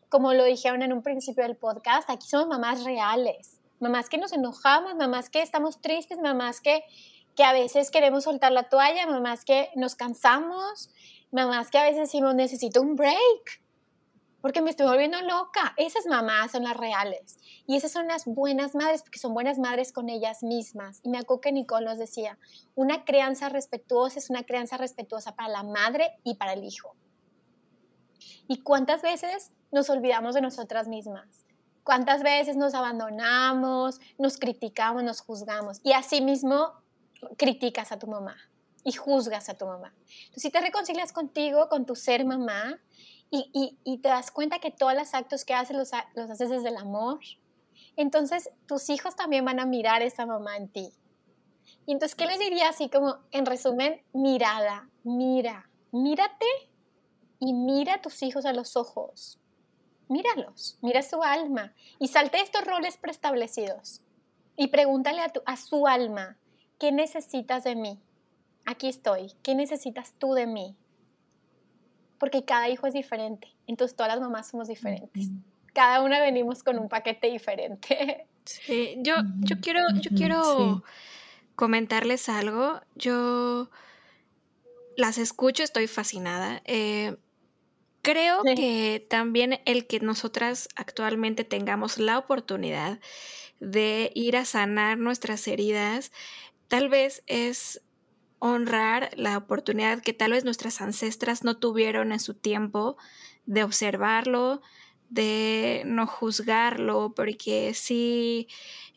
[0.09, 4.33] como lo dijeron en un principio del podcast, aquí somos mamás reales, mamás que nos
[4.33, 6.85] enojamos, mamás que estamos tristes, mamás que,
[7.37, 10.91] que a veces queremos soltar la toalla, mamás que nos cansamos,
[11.31, 13.63] mamás que a veces decimos necesito un break,
[14.41, 15.75] porque me estoy volviendo loca.
[15.77, 17.39] Esas mamás son las reales.
[17.67, 21.01] Y esas son las buenas madres, porque son buenas madres con ellas mismas.
[21.03, 22.39] Y me acuerdo que Nicole nos decía,
[22.75, 26.95] una crianza respetuosa es una crianza respetuosa para la madre y para el hijo.
[28.49, 31.45] ¿Y cuántas veces nos olvidamos de nosotras mismas?
[31.85, 35.81] ¿Cuántas veces nos abandonamos, nos criticamos, nos juzgamos?
[35.83, 36.73] Y asimismo
[37.37, 38.37] criticas a tu mamá
[38.85, 39.95] y juzgas a tu mamá.
[39.99, 42.81] Entonces, si te reconcilias contigo, con tu ser mamá,
[43.33, 46.77] y, te das cuenta que todos los actos que haces los, los haces desde el
[46.77, 47.21] amor,
[47.97, 50.93] entonces tus hijos también van a mirar a esa mamá en ti.
[51.87, 56.47] Y entonces, ¿qué les diría así como, en resumen, mirada, mira, mírate
[57.39, 59.39] y mira a tus hijos a los ojos.
[60.09, 64.03] Míralos, mira su alma y salte estos roles preestablecidos
[64.57, 66.37] y pregúntale a, a su alma,
[66.81, 68.01] ¿qué necesitas de mí?
[68.65, 70.77] Aquí estoy, ¿qué necesitas tú de mí?
[72.21, 73.49] porque cada hijo es diferente.
[73.67, 75.31] Entonces todas las mamás somos diferentes.
[75.73, 78.27] Cada una venimos con un paquete diferente.
[78.43, 80.83] Sí, yo, yo quiero, yo quiero
[81.55, 82.81] comentarles algo.
[82.97, 83.71] Yo
[84.97, 86.63] las escucho, estoy fascinada.
[86.65, 87.17] Eh,
[88.01, 92.99] creo que también el que nosotras actualmente tengamos la oportunidad
[93.61, 96.11] de ir a sanar nuestras heridas,
[96.71, 97.83] tal vez es
[98.39, 102.97] honrar la oportunidad que tal vez nuestras ancestras no tuvieron en su tiempo
[103.45, 104.63] de observarlo,
[105.09, 108.47] de no juzgarlo, porque sí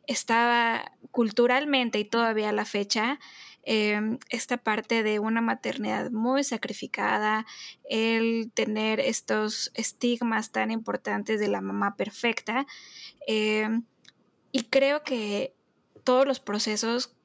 [0.06, 3.20] estaba culturalmente y todavía a la fecha
[3.64, 7.48] em, esta parte de una maternidad muy sacrificada,
[7.90, 12.68] el tener estos estigmas tan importantes de la mamá perfecta.
[13.26, 13.84] Em,
[14.52, 15.56] y creo que
[16.04, 17.16] todos los procesos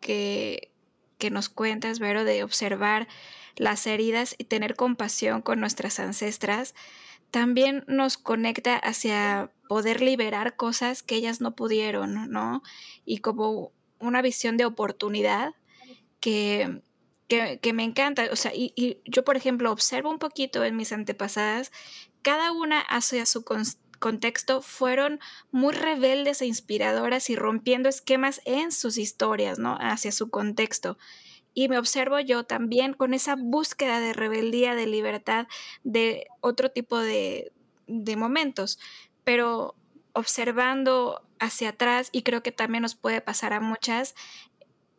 [0.00, 0.72] que,
[1.18, 3.08] que nos cuentas, Vero, de observar
[3.56, 6.74] las heridas y tener compasión con nuestras ancestras,
[7.30, 12.62] también nos conecta hacia poder liberar cosas que ellas no pudieron, ¿no?
[13.04, 15.54] Y como una visión de oportunidad
[16.20, 16.82] que,
[17.28, 18.28] que, me encanta.
[18.30, 21.72] O sea, y, y, yo, por ejemplo, observo un poquito en mis antepasadas,
[22.22, 23.44] cada una hacia su,
[23.98, 25.20] contexto fueron
[25.50, 29.76] muy rebeldes e inspiradoras y rompiendo esquemas en sus historias, ¿no?
[29.80, 30.98] Hacia su contexto.
[31.54, 35.46] Y me observo yo también con esa búsqueda de rebeldía, de libertad,
[35.84, 37.52] de otro tipo de,
[37.86, 38.78] de momentos.
[39.24, 39.74] Pero
[40.12, 44.14] observando hacia atrás, y creo que también nos puede pasar a muchas,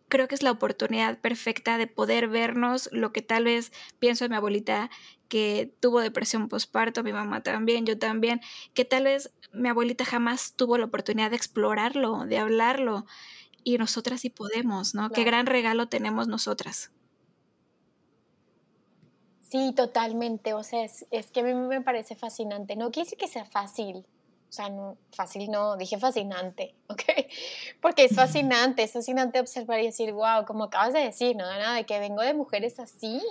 [0.08, 4.32] creo que es la oportunidad perfecta de poder vernos lo que tal vez pienso en
[4.32, 4.90] mi abuelita
[5.28, 8.42] que tuvo depresión postparto, mi mamá también, yo también,
[8.74, 13.06] que tal vez mi abuelita jamás tuvo la oportunidad de explorarlo, de hablarlo,
[13.64, 15.10] y nosotras sí podemos, ¿no?
[15.10, 16.92] Qué gran regalo tenemos nosotras.
[19.42, 23.18] Sí, totalmente, o sea, es, es, que a mí me parece fascinante, no quiere decir
[23.18, 24.06] que sea fácil,
[24.50, 27.04] o sea, no, fácil no, dije fascinante, ¿ok?
[27.82, 31.46] Porque es fascinante, es fascinante observar y decir, wow, como acabas de decir, ¿no?
[31.46, 33.22] Nada de que vengo de mujeres así,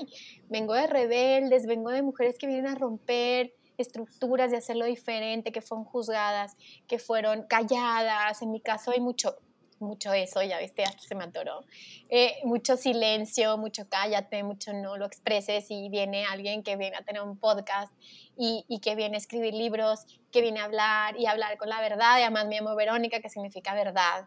[0.49, 5.61] vengo de rebeldes, vengo de mujeres que vienen a romper estructuras, de hacerlo diferente, que
[5.61, 6.57] fueron juzgadas,
[6.87, 8.43] que fueron calladas.
[8.43, 9.37] En mi caso hay mucho,
[9.79, 11.65] mucho eso, ya viste, hasta se me atoró.
[12.09, 17.03] Eh, mucho silencio, mucho cállate, mucho no lo expreses y viene alguien que viene a
[17.03, 17.93] tener un podcast
[18.37, 21.81] y, y, que viene a escribir libros, que viene a hablar y hablar con la
[21.81, 24.27] verdad, y además me llamo Verónica, que significa verdad.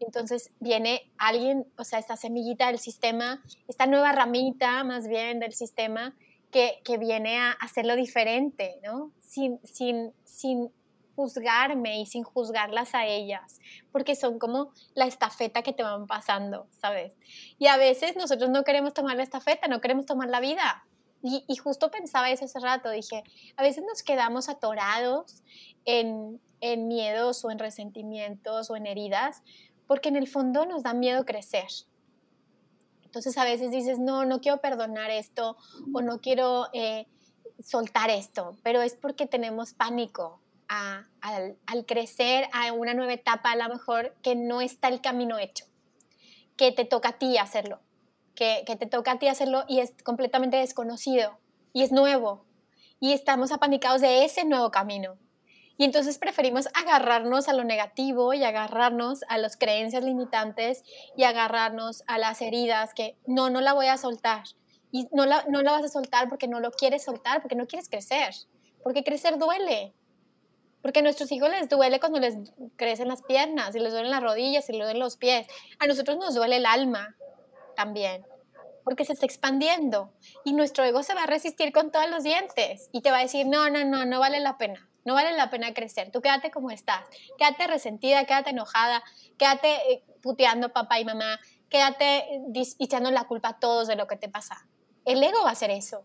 [0.00, 5.52] Entonces viene alguien, o sea, esta semillita del sistema, esta nueva ramita más bien del
[5.52, 6.16] sistema
[6.50, 9.12] que, que viene a hacerlo diferente, ¿no?
[9.20, 10.72] Sin, sin, sin
[11.16, 13.60] juzgarme y sin juzgarlas a ellas,
[13.92, 17.16] porque son como la estafeta que te van pasando, ¿sabes?
[17.58, 20.84] Y a veces nosotros no queremos tomar la estafeta, no queremos tomar la vida.
[21.22, 23.22] Y, justo pensaba eso hace rato, dije,
[23.56, 25.42] a veces nos quedamos atorados
[25.84, 29.42] en, en miedos o en resentimientos o en heridas,
[29.86, 31.66] porque en el fondo nos da miedo crecer.
[33.04, 35.58] Entonces a veces dices, no, no quiero perdonar esto
[35.92, 37.06] o no quiero eh,
[37.62, 40.40] soltar esto, pero es porque tenemos pánico,
[40.70, 45.66] al, crecer a una nueva etapa, a lo mejor que no está el camino hecho,
[46.56, 47.80] que te toca a ti hacerlo,
[48.34, 51.38] que, que te toca a ti hacerlo y es completamente desconocido
[51.72, 52.44] y es nuevo
[53.00, 55.18] y estamos apanicados de ese nuevo camino.
[55.76, 60.84] Y entonces preferimos agarrarnos a lo negativo y agarrarnos a las creencias limitantes
[61.16, 64.44] y agarrarnos a las heridas que no, no la voy a soltar.
[64.92, 67.66] Y no la, no la vas a soltar porque no lo quieres soltar, porque no
[67.66, 68.34] quieres crecer.
[68.82, 69.94] Porque crecer duele.
[70.82, 72.36] Porque a nuestros hijos les duele cuando les
[72.76, 75.46] crecen las piernas, y les duelen las rodillas, y les duelen los pies.
[75.78, 77.16] A nosotros nos duele el alma
[77.76, 78.26] también,
[78.84, 80.12] porque se está expandiendo.
[80.44, 83.22] Y nuestro ego se va a resistir con todos los dientes y te va a
[83.22, 84.86] decir, no, no, no, no vale la pena.
[85.04, 86.10] No vale la pena crecer.
[86.12, 87.02] Tú quédate como estás.
[87.38, 89.02] Quédate resentida, quédate enojada,
[89.38, 94.06] quédate eh, puteando papá y mamá, quédate eh, echando la culpa a todos de lo
[94.06, 94.66] que te pasa.
[95.06, 96.04] El ego va a hacer eso,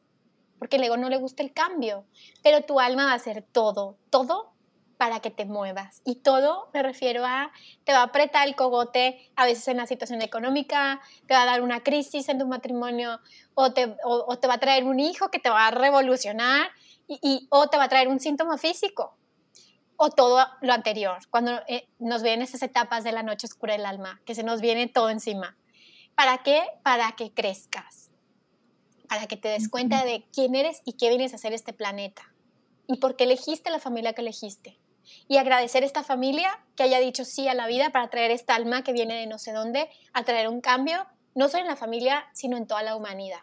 [0.59, 2.05] porque el ego no le gusta el cambio,
[2.41, 4.54] pero tu alma va a hacer todo, todo
[4.97, 6.01] para que te muevas.
[6.05, 7.51] Y todo me refiero a,
[7.83, 11.45] te va a apretar el cogote a veces en la situación económica, te va a
[11.45, 13.19] dar una crisis en tu matrimonio,
[13.53, 16.69] o te, o, te va a traer un hijo que te va a revolucionar,
[17.07, 19.15] y, o te va a traer un síntoma físico,
[19.97, 23.85] o todo lo anterior, cuando eh, nos vienen esas etapas de la noche oscura del
[23.85, 25.55] alma, que se nos viene todo encima.
[26.15, 26.63] ¿Para qué?
[26.83, 28.09] Para que crezcas,
[29.07, 32.33] para que te des cuenta de quién eres y qué vienes a hacer este planeta
[32.87, 34.79] y por qué elegiste la familia que elegiste
[35.27, 38.55] y agradecer a esta familia que haya dicho sí a la vida para traer esta
[38.55, 41.75] alma que viene de no sé dónde, a traer un cambio, no solo en la
[41.75, 43.39] familia, sino en toda la humanidad.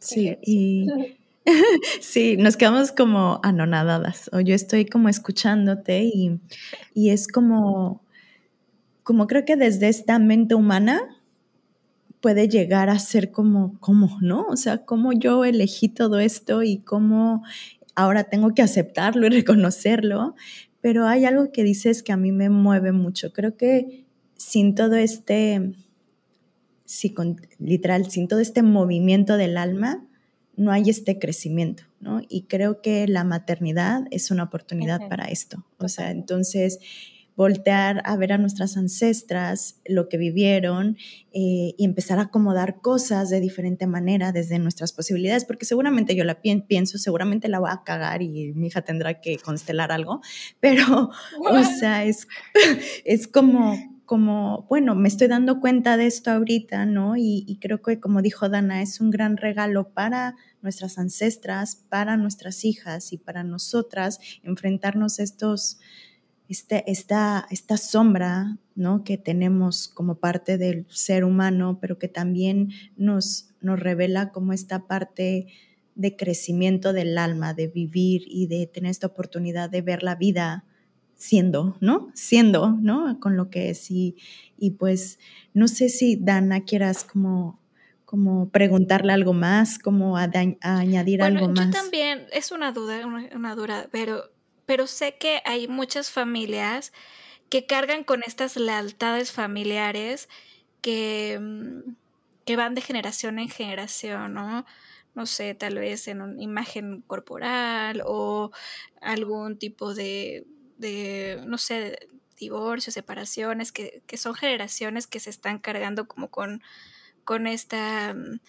[0.00, 0.86] Sí, y
[2.00, 6.40] sí, nos quedamos como anonadadas, o yo estoy como escuchándote y,
[6.94, 8.02] y es como,
[9.02, 11.00] como creo que desde esta mente humana
[12.24, 14.46] puede llegar a ser como, ¿cómo, no?
[14.48, 17.42] O sea, cómo yo elegí todo esto y cómo
[17.94, 20.34] ahora tengo que aceptarlo y reconocerlo,
[20.80, 23.32] pero hay algo que dices que a mí me mueve mucho.
[23.32, 24.04] Creo que
[24.36, 25.72] sin todo este,
[27.58, 30.06] literal, sin todo este movimiento del alma,
[30.56, 32.20] no hay este crecimiento, ¿no?
[32.28, 35.64] Y creo que la maternidad es una oportunidad para esto.
[35.78, 36.78] O sea, entonces
[37.36, 40.96] voltear a ver a nuestras ancestras, lo que vivieron
[41.32, 46.24] eh, y empezar a acomodar cosas de diferente manera desde nuestras posibilidades, porque seguramente yo
[46.24, 50.20] la pienso, seguramente la voy a cagar y mi hija tendrá que constelar algo,
[50.60, 52.28] pero, o sea, es,
[53.04, 57.16] es como, como, bueno, me estoy dando cuenta de esto ahorita, ¿no?
[57.16, 62.16] Y, y creo que, como dijo Dana, es un gran regalo para nuestras ancestras, para
[62.16, 65.78] nuestras hijas y para nosotras enfrentarnos a estos
[66.48, 69.04] este, esta, esta sombra ¿no?
[69.04, 74.86] que tenemos como parte del ser humano, pero que también nos, nos revela como esta
[74.86, 75.46] parte
[75.94, 80.64] de crecimiento del alma, de vivir y de tener esta oportunidad de ver la vida
[81.16, 82.10] siendo, ¿no?
[82.14, 83.20] Siendo, ¿no?
[83.20, 83.90] Con lo que es.
[83.90, 84.16] Y,
[84.58, 85.20] y pues
[85.54, 87.60] no sé si Dana quieras como
[88.04, 91.66] como preguntarle algo más, como añadir algo más.
[91.66, 94.30] Yo también, es una duda, una, una duda, pero
[94.66, 96.92] pero sé que hay muchas familias
[97.50, 100.28] que cargan con estas lealtades familiares
[100.80, 101.94] que, mm,
[102.44, 104.66] que van de generación en generación, ¿no?
[105.14, 108.50] No sé, tal vez en una imagen corporal o
[109.00, 110.46] algún tipo de,
[110.76, 112.08] de no sé,
[112.38, 116.62] divorcios, separaciones, que, que, son generaciones que se están cargando como con,
[117.24, 118.14] con esta...
[118.14, 118.40] Mm,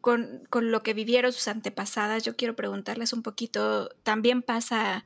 [0.00, 5.04] con, con, lo que vivieron sus antepasadas, yo quiero preguntarles un poquito, ¿también pasa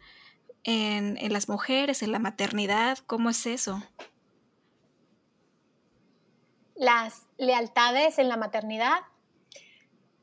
[0.67, 2.99] en, las mujeres, en la maternidad?
[3.07, 3.83] ¿Cómo es eso?
[6.75, 8.99] Las lealtades en la maternidad.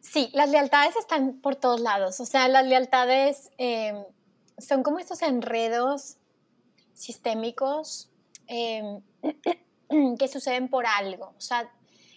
[0.02, 2.20] Sí, las lealtades están por todos lados.
[2.20, 4.04] O sea, las lealtades em,
[4.58, 6.18] son como estos enredos
[6.94, 8.12] sistémicos
[8.48, 9.02] em,
[10.20, 11.34] que suceden por algo.
[11.38, 11.72] O sea,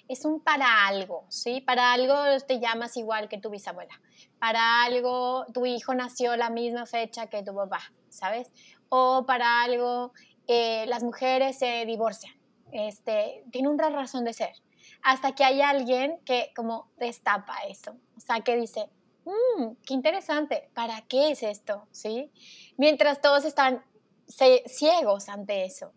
[0.08, 1.60] es un para algo, ¿sí?
[1.60, 2.14] Para algo
[2.46, 4.00] te llamas igual que tu bisabuela.
[4.40, 7.80] Para algo tu hijo nació la misma fecha que tu papá.
[8.16, 8.52] ¿Sabes?
[8.88, 10.12] O para algo,
[10.46, 12.34] eh, las mujeres se divorcian.
[12.72, 14.52] Este, tiene una razón de ser.
[15.02, 17.96] Hasta que hay alguien que como destapa eso.
[18.16, 18.88] O sea, que dice,
[19.24, 21.86] mmm, qué interesante, ¿para qué es esto?
[21.90, 22.30] ¿Sí?
[22.76, 23.84] Mientras todos están
[24.66, 25.92] ciegos ante eso.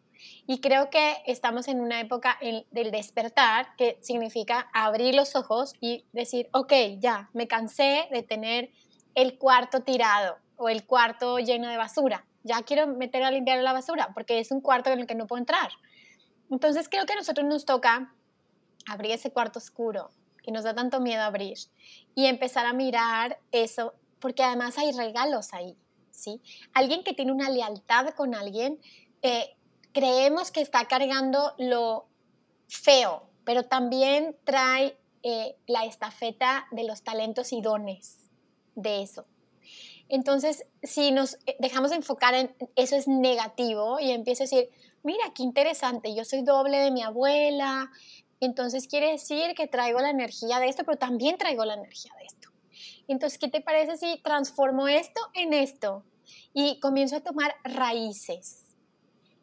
[0.45, 2.37] Y creo que estamos en una época
[2.71, 8.69] del despertar, que significa abrir los ojos y decir, ok, ya, me cansé de tener
[9.15, 12.25] el cuarto tirado, o el cuarto lleno de basura.
[12.43, 15.25] Ya quiero meter a limpiar la basura porque es un cuarto en el que no
[15.25, 15.71] puedo entrar.
[16.51, 18.13] Entonces creo que a nosotros nos toca
[18.87, 20.11] abrir ese cuarto oscuro
[20.43, 21.57] que nos da tanto miedo abrir
[22.13, 25.77] y empezar a mirar eso porque además hay regalos ahí,
[26.11, 26.41] ¿sí?
[26.73, 28.79] Alguien que tiene una lealtad con alguien,
[29.21, 29.55] eh,
[29.93, 32.07] creemos que está cargando lo
[32.67, 38.29] feo, pero también trae eh, la estafeta de los talentos y dones
[38.75, 39.25] de eso.
[40.09, 44.69] Entonces, si nos dejamos de enfocar en eso es negativo y empiezo a decir,
[45.03, 47.91] mira, qué interesante, yo soy doble de mi abuela,
[48.39, 52.25] entonces quiere decir que traigo la energía de esto, pero también traigo la energía de
[52.25, 52.49] esto.
[53.07, 56.03] Entonces, ¿qué te parece si transformo esto en esto?
[56.53, 58.65] Y comienzo a tomar raíces.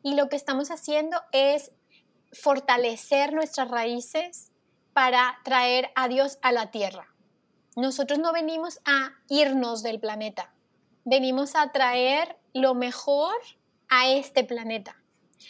[0.02, 1.72] Y lo que estamos haciendo es
[2.32, 4.52] fortalecer nuestras raíces
[4.92, 7.14] para traer a Dios a la tierra.
[7.76, 10.54] Nosotros no venimos a irnos del planeta,
[11.06, 13.34] venimos a traer lo mejor
[13.88, 14.96] a este planeta.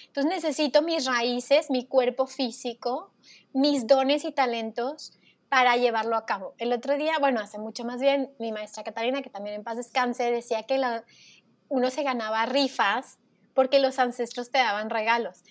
[0.06, 3.10] Entonces necesito mis raíces, mi cuerpo físico,
[3.54, 6.54] mis dones y talentos para llevarlo a cabo.
[6.58, 9.78] El otro día, bueno, hace mucho más bien, mi maestra Catalina, que también en paz
[9.78, 10.78] descanse, decía que
[11.68, 13.18] uno se ganaba rifas
[13.54, 15.42] porque los ancestros te daban regalos.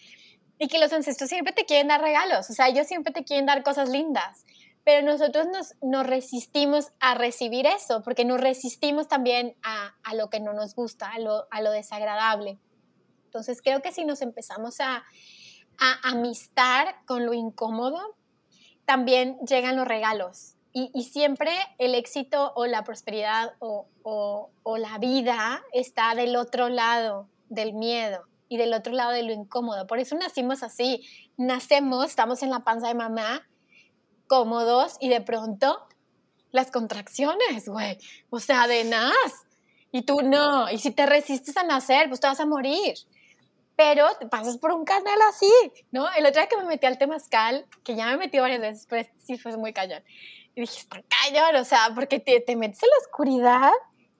[0.60, 3.46] Y que los ancestros siempre te quieren dar regalos, o sea, ellos siempre te quieren
[3.46, 4.46] dar cosas lindas,
[4.86, 5.48] pero nosotros
[5.82, 11.12] nos, resistimos a recibir eso, porque nos resistimos también a, lo que no nos gusta,
[11.12, 12.60] a lo, a lo desagradable.
[13.26, 15.04] Entonces creo que si nos empezamos a,
[15.80, 18.00] a amistar con lo incómodo,
[18.86, 20.56] también llegan los regalos.
[20.78, 27.30] Y, siempre el éxito o la prosperidad o, o, la vida está del otro lado
[27.48, 29.88] del miedo y del otro lado de lo incómodo.
[29.88, 31.02] Por eso nacimos así.
[31.38, 33.48] Nacemos, estamos en la panza de mamá,
[34.28, 35.86] cómodos y de pronto
[36.52, 37.98] las contracciones, güey.
[38.30, 39.14] O sea, de nada.
[39.92, 40.70] Y tú no.
[40.70, 42.96] Y si te resistes a nacer, pues te vas a morir
[43.76, 45.52] pero te pasas por un canal así,
[45.92, 46.08] ¿no?
[46.14, 49.02] El otro día que me metí al temazcal, que ya me metí varias veces, pero
[49.02, 50.04] este sí fue muy cañón.
[50.56, 53.72] Y dije, está cañón, o sea, porque te, te metes en la oscuridad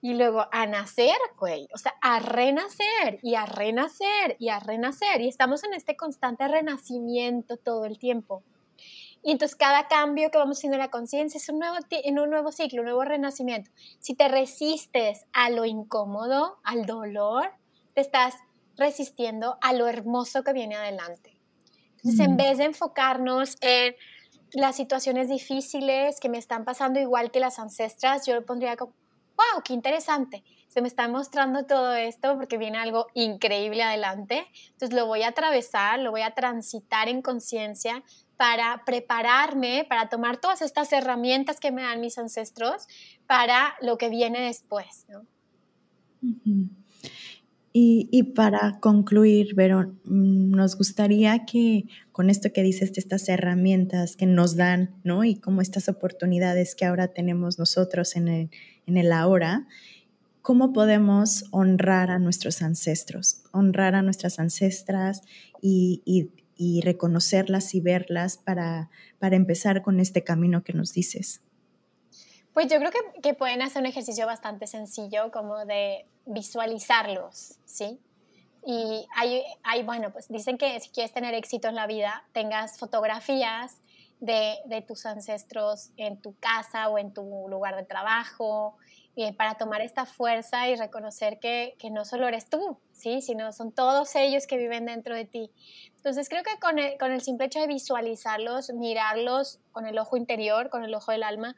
[0.02, 5.22] y luego a nacer, güey, o sea, a renacer y a renacer y a renacer.
[5.22, 8.42] Y estamos en este constante renacimiento todo el tiempo.
[9.26, 12.30] Y entonces cada cambio que vamos haciendo en la conciencia es un nuevo, en un
[12.30, 13.72] nuevo ciclo, un nuevo renacimiento.
[13.98, 17.50] Si te resistes a lo incómodo, al dolor,
[17.92, 18.36] te estás
[18.76, 21.40] resistiendo a lo hermoso que viene adelante.
[21.96, 23.96] Entonces, en vez de enfocarnos en
[24.52, 28.92] las situaciones difíciles que me están pasando igual que las ancestras, yo lo pondría como,
[29.36, 30.44] wow, qué interesante.
[30.68, 34.46] Se me está mostrando todo esto porque viene algo increíble adelante.
[34.70, 38.04] Entonces lo voy a atravesar, lo voy a transitar en conciencia
[38.36, 42.86] para prepararme, para tomar todas estas herramientas que me dan mis ancestros
[43.26, 45.06] para lo que viene después.
[45.08, 45.26] ¿no?
[47.78, 54.16] Y, para concluir, Vero, mm, nos gustaría que con esto que dices, de estas herramientas
[54.16, 55.24] que nos dan, ¿no?
[55.24, 58.50] Y como estas oportunidades que ahora tenemos nosotros en el,
[58.86, 59.66] en el ahora,
[60.40, 63.42] ¿cómo podemos honrar a nuestros ancestros?
[63.52, 65.20] Honrar a nuestras ancestras
[65.60, 66.30] y, y,
[66.82, 71.42] reconocerlas y verlas para, para empezar con este camino que nos dices.
[72.52, 78.00] Pues yo creo que, que, pueden hacer un ejercicio bastante sencillo, como de visualizarlos, ¿sí?
[78.66, 82.78] Y hay, hay, bueno, pues dicen que si quieres tener éxito en la vida, tengas
[82.78, 83.76] fotografías
[84.20, 88.76] de, de tus ancestros en tu casa o en tu lugar de trabajo,
[89.18, 93.22] y para tomar esta fuerza y reconocer que, que, no solo eres tú, ¿sí?
[93.22, 95.50] sino son todos ellos que viven dentro de ti.
[95.96, 100.18] Entonces creo que con el, con el simple hecho de visualizarlos, mirarlos con el ojo
[100.18, 101.56] interior, con el ojo del alma,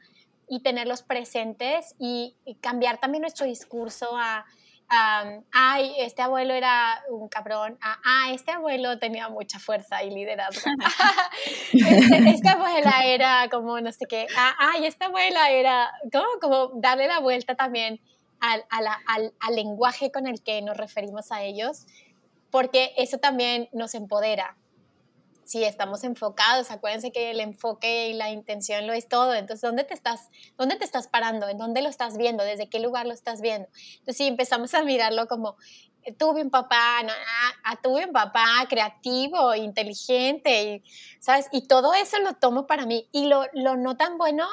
[0.48, 4.46] y tenerlos presentes y, cambiar también nuestro discurso a,
[4.88, 10.70] ay, este abuelo era un cabrón, ah, este abuelo tenía mucha fuerza y liderazgo,
[11.72, 16.80] este, esta abuela era como no sé qué, ah, ay, esta abuela era, como, como
[16.80, 18.00] darle la vuelta también
[18.40, 21.86] al, al lenguaje con el que nos referimos a ellos,
[22.50, 24.56] porque eso también nos empodera,
[25.48, 29.32] si estamos enfocados, acuérdense que el enfoque y la intención lo es todo.
[29.32, 30.28] Entonces, ¿dónde te estás,
[30.58, 31.48] dónde te estás parando?
[31.48, 32.44] ¿En dónde lo estás viendo?
[32.44, 33.66] ¿Desde qué lugar lo estás viendo?
[34.00, 35.56] Entonces, si empezamos a mirarlo como,
[36.02, 36.98] eh, tuve un papá,
[37.64, 40.82] ah, tuve un papá creativo, inteligente, y,
[41.18, 41.46] ¿sabes?
[41.50, 43.08] Y todo eso lo tomo para mí.
[43.10, 44.46] Y lo, lo no tan bueno,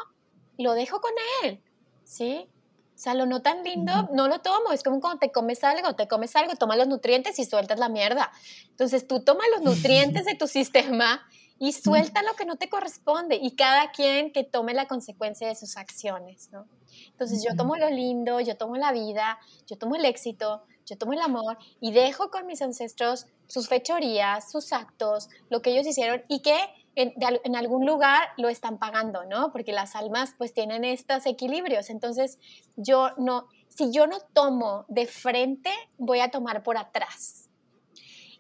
[0.57, 1.11] lo dejo con
[1.43, 1.61] él,
[2.05, 2.47] ¿sí?
[2.95, 4.71] O sea, lo no tan lindo, no lo tomo.
[4.71, 7.89] Es como cuando te comes algo, te comes algo, tomas los nutrientes y sueltas la
[7.89, 8.31] mierda.
[8.69, 11.21] Entonces tú tomas los nutrientes de tu sistema
[11.59, 13.37] y suelta lo que no te corresponde.
[13.41, 16.67] Y cada quien que tome la consecuencia de sus acciones, ¿no?
[17.11, 21.11] Entonces yo tomo lo lindo, yo tomo la vida, yo tomo el éxito, yo tomo
[21.11, 26.23] el amor y dejo con mis ancestros sus fechorías, sus actos, lo que ellos hicieron
[26.29, 26.57] y que
[26.95, 29.51] en, algún lugar lo están pagando, ¿no?
[29.51, 31.89] Porque las almas pues tienen estos equilibrios.
[31.89, 32.39] Entonces,
[32.75, 37.49] yo no, si yo no tomo de frente, voy a tomar por atrás.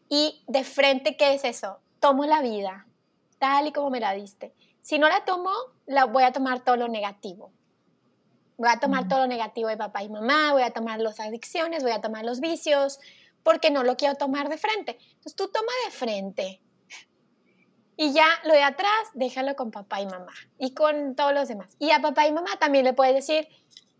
[0.07, 1.79] Y de frente, ¿qué es eso?
[1.99, 2.87] Tomo la vida,
[3.39, 4.53] tal y como me la diste.
[4.81, 5.51] Si no la tomo,
[5.85, 7.51] la voy a tomar todo lo negativo.
[8.57, 11.83] Voy a tomar todo lo negativo de papá y mamá, voy a tomar las adicciones,
[11.83, 12.99] voy a tomar los vicios,
[13.43, 14.97] porque no lo quiero tomar de frente.
[15.01, 16.61] Entonces tú toma de frente.
[17.97, 21.75] Y ya lo de atrás, déjalo con papá y mamá y con todos los demás.
[21.79, 23.47] Y a papá y mamá también le puedes decir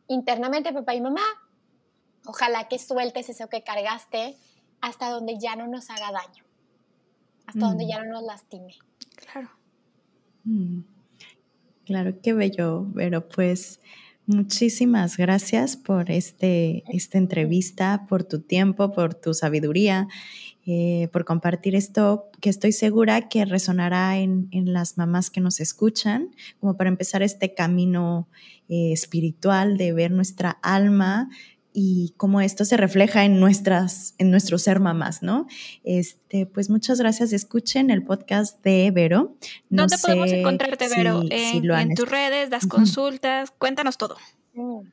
[0.08, 1.24] internamente, papá y mamá,
[2.26, 4.36] ojalá que sueltes eso que cargaste
[4.82, 6.43] hasta donde ya no nos haga daño,
[7.48, 7.89] hasta donde mm.
[7.89, 8.76] ya no nos lastime.
[9.16, 9.50] Claro.
[10.43, 10.82] Mm.
[11.86, 13.80] Claro, qué bello, pero pues
[14.28, 20.08] muchísimas gracias por este, esta entrevista, por tu tiempo, por tu sabiduría,
[20.66, 26.30] eh, por compartir esto que estoy segura que resonará en, las mamás que nos escuchan,
[26.60, 28.28] como para empezar este camino
[28.68, 31.30] eh, espiritual de ver nuestra alma
[31.78, 35.46] y cómo esto se refleja en nuestras, en nuestro ser mamás, ¿no?
[35.84, 37.34] Este, pues muchas gracias.
[37.34, 39.36] Escuchen el podcast de Vero.
[39.70, 41.24] No ¿Dónde podemos encontrarte, Vero?
[41.30, 44.16] en, tus redes, das consultas, cuéntanos todo.
[44.54, 44.88] Mm.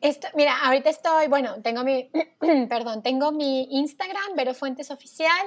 [0.00, 2.08] Esto, mira, ahorita estoy, bueno, tengo mi,
[2.68, 5.46] perdón, tengo mi Instagram, Vero Fuentes Oficial,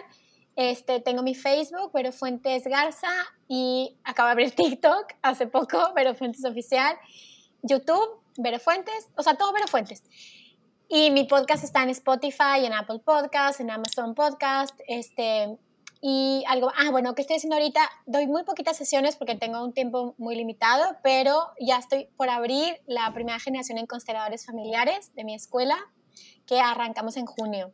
[0.58, 3.12] este, tengo mi Facebook, Vero Fuentes Garza,
[3.48, 6.98] y acabo de abrir TikTok hace poco, Vero Fuentes Oficial,
[7.64, 10.04] YouTube, Vero Fuentes, o sea, todo Vero Fuentes.
[10.88, 15.58] Y mi podcast está en Spotify, en Apple Podcast, en Amazon Podcast, este,
[16.02, 17.90] y algo, ah, bueno, ¿qué estoy haciendo ahorita?
[18.06, 22.80] Doy muy poquitas sesiones porque tengo un tiempo muy limitado, pero ya estoy por abrir
[22.86, 25.78] la primera generación en consteladores familiares de mi escuela,
[26.46, 27.74] que arrancamos en junio.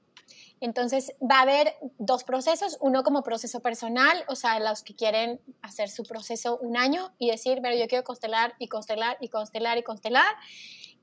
[0.62, 5.42] Entonces va a haber dos procesos, uno como proceso personal, o sea, los que quieren
[5.64, 9.80] hacer su proceso un año y decir, pero yo quiero constelar y constelar y constelar
[9.80, 10.36] y constelar,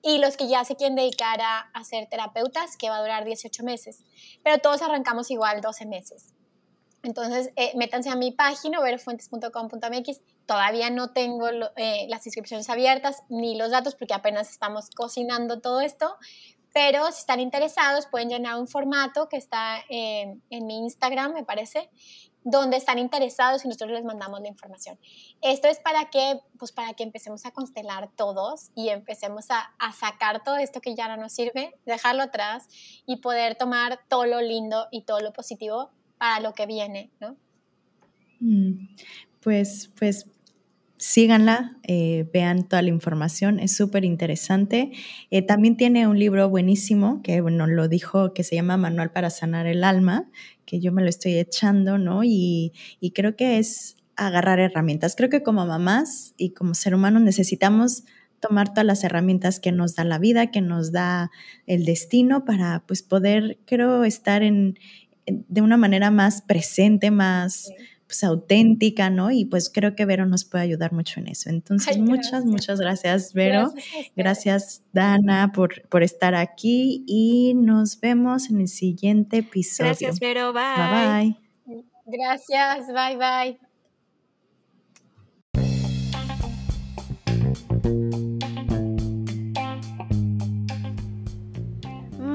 [0.01, 3.25] y los que ya se quieren dedicar a, a ser terapeutas, que va a durar
[3.25, 4.05] 18 meses,
[4.45, 6.35] pero todos arrancamos igual 12 meses.
[7.03, 10.21] Entonces, eh, métanse a mi página, verofuentes.com.mx.
[10.47, 15.81] Todavía no tengo eh, las inscripciones abiertas ni los datos porque apenas estamos cocinando todo
[15.81, 16.17] esto,
[16.79, 21.91] pero si están interesados pueden llenar un formato que está en mi Instagram, me parece,
[22.45, 24.97] donde están interesados y nosotros les mandamos la información.
[25.43, 29.93] Esto es para que, pues para que empecemos a constelar todos y empecemos a, a,
[29.93, 32.69] sacar todo esto que ya no nos sirve, dejarlo atrás
[33.07, 37.35] y poder tomar todo lo lindo y todo lo positivo para lo que viene, ¿no?
[38.39, 38.87] Mm,
[39.41, 40.27] pues, pues
[40.99, 44.93] síganla, eh, vean toda la información, es súper interesante.
[45.31, 49.31] Eh, también tiene un libro buenísimo que, bueno, lo dijo, que se llama Manual para
[49.31, 50.29] Sanar el Alma,
[50.67, 52.25] que yo me lo estoy echando, ¿no?
[52.25, 55.15] Y, y creo que es agarrar herramientas.
[55.17, 58.03] Creo que como mamás y como ser humano necesitamos
[58.41, 61.31] tomar todas las herramientas que nos da la vida, que nos da
[61.67, 64.79] el destino para pues poder, creo, estar en,
[65.27, 67.71] de una manera más presente, más
[68.09, 69.31] pues, auténtica, ¿no?
[69.31, 71.51] Y pues creo que Vero nos puede ayudar mucho en eso.
[71.51, 73.75] Entonces, muchas, muchas gracias, Vero.
[74.17, 79.91] Gracias, Dana, por, por estar aquí y nos vemos en el siguiente episodio.
[79.91, 80.55] Gracias, Vero.
[80.55, 80.63] Bye.
[80.77, 81.37] Bye,
[81.67, 81.85] bye.
[82.07, 82.87] Gracias.
[82.87, 83.68] Bye, bye.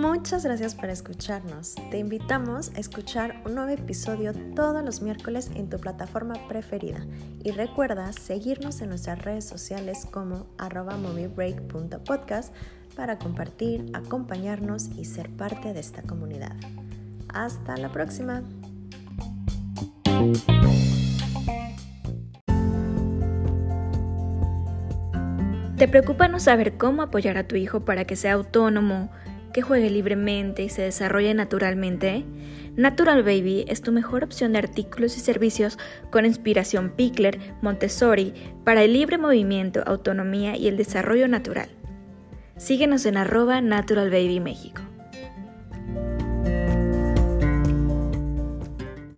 [0.03, 1.75] Muchas gracias por escucharnos.
[1.89, 6.99] Te invitamos a escuchar un nuevo episodio todos los miércoles en tu plataforma preferida.
[7.41, 12.53] Y recuerda seguirnos en nuestras redes sociales como moviebreak.podcast
[12.97, 16.57] para compartir, acompañarnos y ser parte de esta comunidad.
[17.29, 18.43] Hasta la próxima.
[25.77, 29.09] ¿Te preocupa no saber cómo apoyar a tu hijo para que sea autónomo?
[29.53, 32.25] Que juegue libremente y se desarrolle naturalmente,
[32.75, 35.77] Natural Baby es tu mejor opción de artículos y servicios
[36.09, 38.33] con inspiración Pickler, Montessori,
[38.63, 41.69] para el libre movimiento, autonomía y el desarrollo natural.
[42.57, 44.81] Síguenos en arroba Natural Baby México.